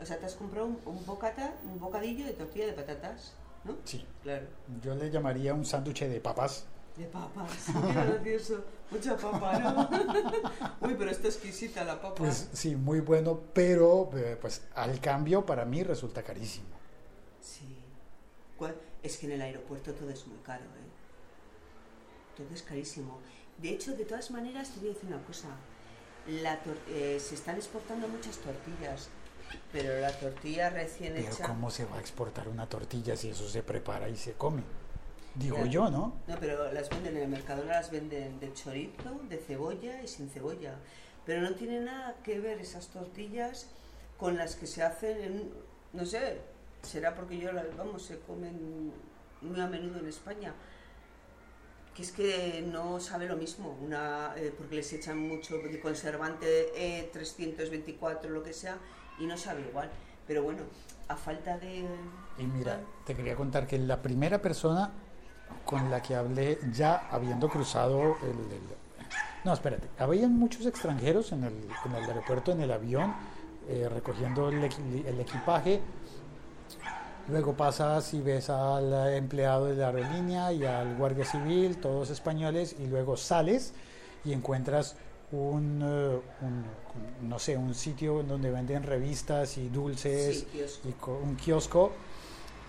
O 0.00 0.04
sea, 0.06 0.18
te 0.18 0.26
has 0.26 0.34
comprado 0.34 0.66
un, 0.66 0.80
un 0.84 1.04
bocata, 1.06 1.54
un 1.64 1.78
bocadillo 1.78 2.26
de 2.26 2.32
tortilla 2.32 2.66
de 2.66 2.72
patatas, 2.72 3.34
¿no? 3.64 3.76
Sí, 3.84 4.06
Claro. 4.22 4.46
yo 4.82 4.94
le 4.94 5.10
llamaría 5.10 5.54
un 5.54 5.64
sándwich 5.64 6.00
de 6.04 6.20
papas. 6.20 6.66
De 6.96 7.04
papas. 7.06 7.66
Qué 7.66 7.92
gracioso. 7.92 8.64
Mucha 8.90 9.16
papa, 9.16 9.58
¿no? 9.58 9.90
Uy, 10.86 10.94
pero 10.98 11.10
está 11.10 11.28
exquisita 11.28 11.84
la 11.84 12.00
papa. 12.00 12.14
Pues 12.16 12.48
sí, 12.52 12.74
muy 12.76 13.00
bueno, 13.00 13.40
pero 13.52 14.10
eh, 14.16 14.36
pues 14.40 14.62
al 14.74 15.00
cambio 15.00 15.44
para 15.44 15.64
mí 15.64 15.82
resulta 15.82 16.22
carísimo. 16.22 16.68
Sí. 17.40 17.76
¿Cuál? 18.56 18.74
Es 19.02 19.18
que 19.18 19.26
en 19.26 19.32
el 19.32 19.42
aeropuerto 19.42 19.92
todo 19.92 20.08
es 20.10 20.26
muy 20.26 20.38
caro, 20.38 20.64
¿eh? 20.64 22.36
Todo 22.36 22.48
es 22.54 22.62
carísimo. 22.62 23.18
De 23.58 23.70
hecho, 23.70 23.96
de 23.96 24.04
todas 24.04 24.30
maneras, 24.30 24.70
te 24.70 24.80
voy 24.80 24.90
a 24.90 24.92
decir 24.92 25.08
una 25.08 25.22
cosa. 25.24 25.48
La 26.28 26.58
eh, 26.88 27.18
se 27.20 27.34
están 27.36 27.56
exportando 27.56 28.08
muchas 28.08 28.36
tortillas, 28.38 29.08
pero 29.72 30.00
la 30.00 30.10
tortilla 30.12 30.70
recién 30.70 31.14
Pero 31.14 31.28
hecha... 31.28 31.46
¿cómo 31.46 31.70
se 31.70 31.84
va 31.84 31.96
a 31.96 32.00
exportar 32.00 32.48
una 32.48 32.68
tortilla 32.68 33.16
si 33.16 33.30
eso 33.30 33.48
se 33.48 33.62
prepara 33.62 34.08
y 34.08 34.16
se 34.16 34.32
come? 34.32 34.62
Digo 35.36 35.58
Ya. 35.58 35.66
yo, 35.66 35.90
¿no? 35.90 36.14
No, 36.26 36.36
pero 36.40 36.72
las 36.72 36.88
venden 36.88 37.16
en 37.16 37.22
el 37.24 37.28
Mercadona, 37.28 37.74
las 37.74 37.90
venden 37.90 38.40
de 38.40 38.52
chorizo, 38.54 39.20
de 39.28 39.36
cebolla 39.36 40.02
y 40.02 40.08
sin 40.08 40.28
cebolla. 40.30 40.74
Pero 41.24 41.42
no 41.42 41.54
tiene 41.54 41.80
nada 41.80 42.16
que 42.24 42.40
ver 42.40 42.58
esas 42.58 42.88
tortillas 42.88 43.66
con 44.18 44.36
las 44.36 44.56
que 44.56 44.66
se 44.66 44.82
hacen 44.82 45.20
en, 45.20 45.50
no 45.92 46.06
sé, 46.06 46.40
será 46.82 47.14
porque 47.14 47.38
yo 47.38 47.52
las, 47.52 47.76
vamos, 47.76 48.02
se 48.02 48.18
comen 48.20 48.92
muy 49.42 49.60
a 49.60 49.66
menudo 49.66 49.98
en 50.00 50.08
España. 50.08 50.54
Que 51.96 52.02
es 52.02 52.12
que 52.12 52.62
no 52.70 53.00
sabe 53.00 53.26
lo 53.26 53.36
mismo, 53.36 53.74
una, 53.82 54.34
eh, 54.36 54.52
porque 54.56 54.76
les 54.76 54.92
echan 54.92 55.18
mucho 55.18 55.56
de 55.56 55.80
conservante 55.80 57.08
E324, 57.10 58.28
lo 58.28 58.42
que 58.42 58.52
sea, 58.52 58.76
y 59.18 59.24
no 59.24 59.38
sabe 59.38 59.62
igual. 59.62 59.90
Pero 60.26 60.42
bueno, 60.42 60.60
a 61.08 61.16
falta 61.16 61.56
de... 61.56 61.86
Y 62.38 62.42
mira, 62.44 62.80
te 63.06 63.14
quería 63.14 63.34
contar 63.34 63.66
que 63.66 63.78
la 63.78 64.02
primera 64.02 64.42
persona 64.42 64.90
con 65.64 65.90
la 65.90 66.02
que 66.02 66.14
hablé 66.14 66.58
ya 66.70 67.08
habiendo 67.10 67.48
cruzado 67.48 68.16
el... 68.22 68.30
el- 68.52 68.76
no, 69.44 69.54
espérate, 69.54 69.88
había 69.98 70.26
muchos 70.28 70.66
extranjeros 70.66 71.32
en 71.32 71.44
el, 71.44 71.54
en 71.86 71.94
el 71.94 72.04
aeropuerto, 72.10 72.52
en 72.52 72.60
el 72.60 72.72
avión, 72.72 73.14
eh, 73.68 73.88
recogiendo 73.88 74.48
el, 74.50 74.62
el 74.64 75.20
equipaje. 75.20 75.80
Luego 77.28 77.54
pasas 77.54 78.14
y 78.14 78.20
ves 78.20 78.50
al 78.50 78.92
empleado 79.14 79.66
de 79.66 79.74
la 79.76 79.88
aerolínea 79.88 80.52
y 80.52 80.64
al 80.64 80.96
guardia 80.96 81.24
civil, 81.24 81.78
todos 81.78 82.10
españoles, 82.10 82.76
y 82.78 82.86
luego 82.86 83.16
sales 83.16 83.72
y 84.24 84.32
encuentras 84.32 84.94
un, 85.32 85.80
eh, 85.82 86.20
un- 86.42 87.28
no 87.28 87.38
sé, 87.40 87.56
un 87.56 87.74
sitio 87.74 88.22
donde 88.22 88.50
venden 88.52 88.84
revistas 88.84 89.58
y 89.58 89.68
dulces 89.68 90.40
Sí, 90.40 90.44
kiosco. 90.52 90.88
y 90.88 90.92
co- 90.92 91.20
un 91.20 91.34
kiosco 91.36 91.92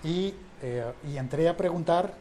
y, 0.04 0.34
eh, 0.64 0.92
y 1.08 1.18
entré 1.18 1.48
a 1.50 1.56
preguntar 1.56 2.14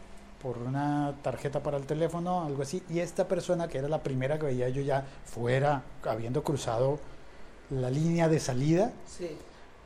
por 0.43 0.59
una 0.59 1.15
tarjeta 1.23 1.63
para 1.63 1.79
el 1.79 1.87
teléfono, 1.87 2.45
algo 2.45 2.63
así, 2.63 2.83
y 2.91 2.99
esta 3.01 3.27
persona 3.27 3.67
que 3.67 3.79
era 3.79 3.89
la 3.89 4.03
primera 4.03 4.39
que 4.39 4.45
veía 4.47 4.69
yo 4.69 4.83
ya 4.83 5.07
fuera, 5.25 5.83
habiendo 6.05 6.45
cruzado 6.45 6.99
la 7.71 7.89
línea 7.91 8.29
de 8.29 8.39
salida, 8.41 8.93
Sí. 9.07 9.39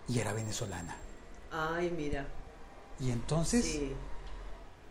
y 0.08 0.18
era 0.18 0.32
venezolana. 0.32 0.96
Ay, 1.52 1.92
mira. 1.96 2.26
Y 3.00 3.10
entonces 3.10 3.64
Sí. 3.64 3.92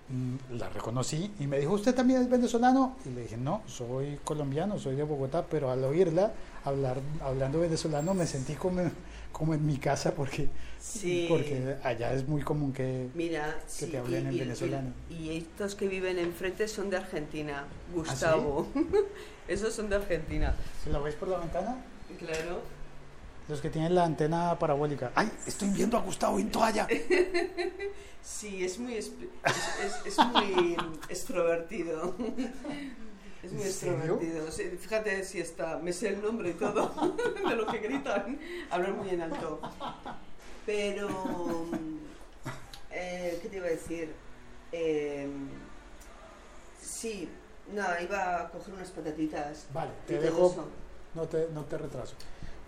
mm, 0.10 0.58
la 0.58 0.70
reconocí 0.70 1.32
y 1.40 1.48
me 1.48 1.60
dijo, 1.60 1.74
¿usted 1.74 1.94
también 1.94 2.22
es 2.22 2.30
venezolano? 2.30 2.98
Y 3.06 3.10
le 3.10 3.22
dije, 3.22 3.38
no, 3.38 3.62
soy 3.68 4.20
colombiano, 4.24 4.80
soy 4.80 4.96
de 4.96 5.04
Bogotá, 5.04 5.46
pero 5.50 5.70
al 5.72 5.84
oírla 5.84 6.32
hablar, 6.66 7.00
hablando 7.22 7.60
venezolano 7.60 8.14
me 8.14 8.26
sentí 8.26 8.54
como, 8.56 8.82
como 9.32 9.54
en 9.54 9.66
mi 9.66 9.78
casa 9.78 10.14
porque, 10.16 10.50
Sí. 10.80 11.26
porque 11.30 11.76
allá 11.84 12.14
es 12.14 12.28
muy 12.28 12.42
común 12.42 12.74
que... 12.74 13.10
Mira, 13.14 13.56
que 13.78 13.86
sí, 13.86 13.92
te 13.92 13.98
hablen 13.98 14.28
en 14.28 14.34
y, 14.34 14.36
y- 14.38 14.40
venezolano. 14.40 14.94
Y, 15.10 15.38
estos 15.38 15.76
que 15.76 15.88
viven 15.88 16.18
enfrente 16.18 16.68
son 16.68 16.90
de 16.90 16.98
Argentina, 16.98 17.66
¿Ah, 17.68 17.94
Gustavo. 17.94 18.68
Esos 19.48 19.74
son 19.74 19.90
de 19.90 19.96
Argentina. 19.98 20.56
¿Lo 20.92 21.02
ves 21.04 21.16
por 21.16 21.28
la 21.28 21.38
ventana? 21.40 21.78
Claro. 22.18 22.62
Los 23.50 23.62
que 23.62 23.70
tienen 23.70 23.96
la 23.96 24.06
antena 24.06 24.58
parabólica. 24.60 25.12
¡Ay! 25.16 25.30
Estoy 25.48 25.70
viendo 25.70 25.98
a 25.98 26.02
Gustavo 26.02 26.40
en 26.40 26.52
toalla. 26.52 26.88
Sí, 28.22 28.66
es 28.66 28.78
muy, 28.78 28.96
es, 28.96 29.12
es- 29.46 30.06
es 30.06 30.18
muy 30.28 30.76
extrovertido. 31.08 32.14
Es 33.42 33.54
muy 33.54 33.64
extrovertido. 33.64 34.52
Sí, 34.52 34.64
Fíjate 34.78 35.24
si 35.24 35.40
está, 35.40 35.78
me 35.78 35.94
sé 35.94 36.10
el 36.10 36.22
nombre 36.22 36.50
y 36.50 36.54
todo 36.54 37.16
de 37.50 37.56
lo 37.56 37.66
que 37.66 37.78
gritan. 37.80 38.38
Hablan 38.70 38.98
muy 38.98 39.10
en 39.10 39.22
alto. 39.22 39.62
Pero, 40.66 41.08
eh, 42.92 43.40
¿qué 43.42 43.48
te 43.50 43.56
iba 43.58 43.68
a 43.68 43.70
decir? 43.70 44.14
Eh, 44.74 45.28
sí, 46.82 47.30
nada, 47.74 48.02
iba 48.02 48.42
a 48.42 48.50
coger 48.50 48.74
unas 48.74 48.90
patatitas. 48.92 49.66
Vale, 49.74 49.92
te 50.06 50.20
dejo, 50.20 50.52
eso. 50.52 50.68
no 51.16 51.26
te, 51.26 51.48
no 51.54 51.64
te 51.64 51.78
retraso. 51.78 52.16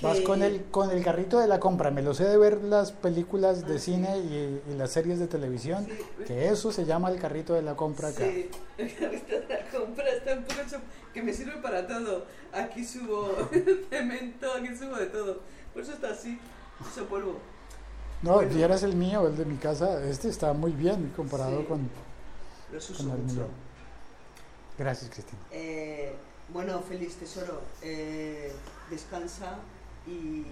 Que- 0.02 0.08
Vas 0.08 0.20
con 0.22 0.42
el, 0.42 0.64
con 0.66 0.90
el 0.90 1.04
carrito 1.04 1.40
de 1.40 1.48
la 1.48 1.60
compra, 1.60 1.92
me 1.92 2.02
lo 2.02 2.14
sé 2.16 2.24
de 2.26 2.36
ver 2.38 2.64
las 2.64 2.92
películas 2.92 3.68
de 3.68 3.76
Ah, 3.76 3.80
sí. 3.80 3.92
cine 3.94 4.18
y, 4.18 4.62
y 4.72 4.76
las 4.76 4.92
series 4.92 5.20
de 5.20 5.28
televisión, 5.28 5.86
Sí. 5.86 6.24
que 6.26 6.48
eso 6.50 6.72
se 6.72 6.86
llama 6.86 7.12
el 7.12 7.20
carrito 7.20 7.54
de 7.54 7.62
la 7.62 7.76
compra 7.76 8.08
acá. 8.10 8.26
Sí, 8.26 8.50
el 8.80 8.96
carrito 8.96 9.28
de 9.40 9.48
la 9.48 9.70
compra 9.70 10.10
está 10.10 10.34
un 10.34 10.44
poco 10.44 10.60
hecho 10.62 10.78
que 11.14 11.22
me 11.22 11.32
sirve 11.32 11.58
para 11.62 11.86
todo. 11.88 12.26
Aquí 12.52 12.84
subo 12.84 13.30
cemento, 13.92 14.48
aquí 14.54 14.76
subo 14.76 14.96
de 14.96 15.06
todo. 15.06 15.40
Por 15.74 15.84
eso 15.84 15.94
está 15.94 16.10
así, 16.10 16.40
eso 16.92 17.06
polvo. 17.06 17.38
No, 18.24 18.34
Bueno. 18.36 18.54
vieras 18.56 18.82
el 18.84 18.96
mío, 18.96 19.28
el 19.28 19.38
de 19.38 19.46
mi 19.46 19.58
casa, 19.58 20.04
este 20.06 20.30
está 20.30 20.52
muy 20.54 20.72
bien 20.72 21.14
comparado 21.16 21.60
Sí. 21.60 21.66
con, 21.68 21.90
con 22.98 23.12
el 23.12 23.24
mío. 23.34 23.48
Gracias, 24.78 25.12
Cristina. 25.12 25.40
Eh, 25.52 26.16
bueno, 26.50 26.82
feliz 26.82 27.16
tesoro, 27.18 27.62
eh, 27.84 28.52
descansa 28.90 29.58
y, 30.08 30.46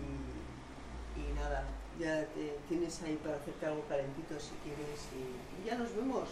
y 1.19 1.33
nada, 1.35 1.65
ya 1.99 2.25
te 2.27 2.57
tienes 2.67 3.01
ahí 3.03 3.19
para 3.23 3.37
hacerte 3.37 3.65
algo 3.65 3.83
calentito 3.87 4.39
si 4.39 4.51
quieres 4.63 5.07
y, 5.15 5.61
y 5.61 5.65
ya 5.65 5.77
nos 5.77 5.95
vemos. 5.95 6.29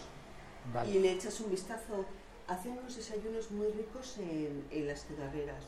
Y 0.86 0.98
le 0.98 1.12
echas 1.12 1.40
un 1.40 1.50
vistazo. 1.50 2.04
Hacen 2.46 2.72
unos 2.72 2.96
desayunos 2.96 3.50
muy 3.50 3.68
ricos 3.72 4.16
en, 4.18 4.64
en 4.70 4.86
las 4.86 5.06
cigarreras. 5.06 5.64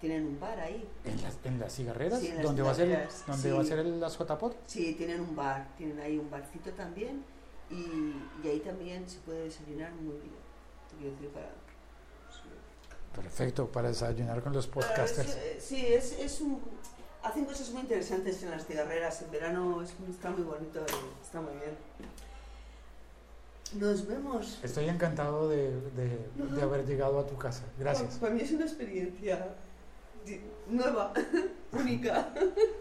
Tienen 0.00 0.26
un 0.26 0.38
bar 0.38 0.58
ahí. 0.60 0.86
¿En 1.04 1.22
las, 1.22 1.38
en 1.44 1.58
las 1.58 1.74
cigarreras? 1.74 2.20
Sí, 2.20 2.28
en 2.28 2.36
las 2.36 2.44
¿Dónde 2.44 2.62
va 2.62 2.70
a 2.72 2.74
ser, 2.74 3.08
dónde 3.26 3.42
sí. 3.42 3.50
va 3.50 3.60
a 3.60 3.64
ser 3.64 3.78
el, 3.78 4.00
JPOT? 4.00 4.56
Sí, 4.66 4.94
tienen 4.94 5.20
un 5.20 5.34
bar, 5.34 5.66
tienen 5.78 5.98
ahí 6.00 6.18
un 6.18 6.30
barcito 6.30 6.70
también 6.72 7.24
y, 7.70 8.44
y 8.44 8.48
ahí 8.50 8.60
también 8.60 9.08
se 9.08 9.18
puede 9.20 9.44
desayunar 9.44 9.92
muy 9.94 10.16
bien. 10.16 10.34
Te 10.90 10.96
quiero 10.96 11.12
decir 11.12 11.28
para... 11.30 11.50
Perfecto, 13.14 13.66
para 13.68 13.88
desayunar 13.88 14.42
con 14.42 14.52
los 14.52 14.66
podcasters. 14.66 15.36
eh, 15.36 15.58
sí, 15.60 15.86
es, 15.86 16.12
es 16.18 16.40
un, 16.40 16.60
hacen 17.22 17.44
cosas 17.44 17.70
muy 17.70 17.82
interesantes 17.82 18.42
en 18.42 18.50
las 18.50 18.66
cigarreras. 18.66 19.22
En 19.22 19.30
verano 19.30 19.82
es, 19.82 19.94
está 20.10 20.30
muy 20.30 20.42
bonito 20.42 20.80
y 20.80 21.24
está 21.24 21.40
muy 21.40 21.52
bien. 21.54 21.76
Nos 23.80 24.06
vemos. 24.06 24.60
Estoy 24.62 24.88
encantado 24.88 25.48
de, 25.48 25.70
de- 25.96 26.18
de 26.54 26.62
haber 26.62 26.86
llegado 26.86 27.18
a 27.18 27.26
tu 27.26 27.36
casa. 27.36 27.62
Gracias. 27.78 28.16
Para 28.18 28.32
mí 28.34 28.40
es 28.42 28.52
una 28.52 28.64
experiencia 28.64 29.54
nueva, 30.68 31.12
única. 31.72 32.32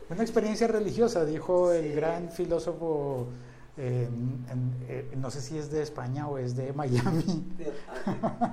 Una 0.10 0.22
experiencia 0.22 0.68
religiosa, 0.68 1.26
dijo 1.26 1.72
el 1.72 1.94
gran 1.96 2.30
filósofo, 2.32 3.28
eh, 3.78 4.08
en- 4.08 4.74
eh, 4.88 5.12
no 5.18 5.32
sé 5.32 5.42
si 5.42 5.58
es 5.58 5.72
de 5.72 5.82
España 5.82 6.28
o 6.28 6.38
es 6.38 6.56
de 6.56 6.74
Miami. 6.74 7.44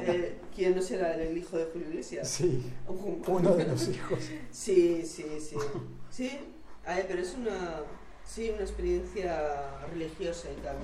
Eh, 0.01 0.39
¿Quién 0.55 0.75
no 0.77 0.83
será 0.83 1.15
el 1.15 1.37
hijo 1.37 1.57
de 1.57 1.67
Julio 1.67 1.89
Iglesias? 1.89 2.29
Sí, 2.29 2.73
uno 2.89 3.55
de 3.55 3.67
los 3.67 3.89
hijos. 3.89 4.19
Sí, 4.51 5.03
sí, 5.05 5.25
sí. 5.41 5.57
Sí, 6.11 6.31
ay, 6.87 7.05
pero 7.07 7.21
es 7.23 7.35
una, 7.37 7.83
sí, 8.27 8.51
una 8.51 8.63
experiencia 8.63 9.87
religiosa 9.93 10.49
y 10.51 10.61
tal. 10.63 10.77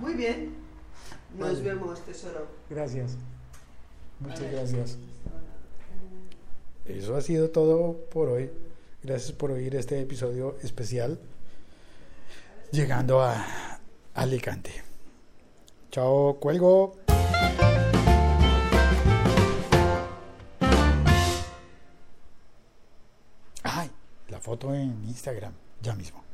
Muy 0.00 0.14
bien. 0.14 0.54
Nos 1.38 1.58
Vale. 1.58 1.62
vemos, 1.74 2.00
tesoro. 2.04 2.46
Gracias. 2.70 3.16
Muchas 4.20 4.40
Vale. 4.40 4.52
gracias. 4.52 4.98
Eso 6.86 7.16
ha 7.16 7.20
sido 7.20 7.50
todo 7.50 7.96
por 8.12 8.28
hoy. 8.28 8.50
Gracias 9.02 9.32
por 9.32 9.50
oír 9.50 9.74
este 9.74 10.00
episodio 10.00 10.56
especial. 10.62 11.18
Llegando 12.72 13.22
a 13.22 13.44
Alicante. 14.14 14.82
Chao, 15.90 16.34
cuelgo. 16.40 16.96
Ay, 23.62 23.90
la 24.28 24.40
foto 24.40 24.74
en 24.74 25.04
Instagram, 25.06 25.52
ya 25.80 25.94
mismo. 25.94 26.25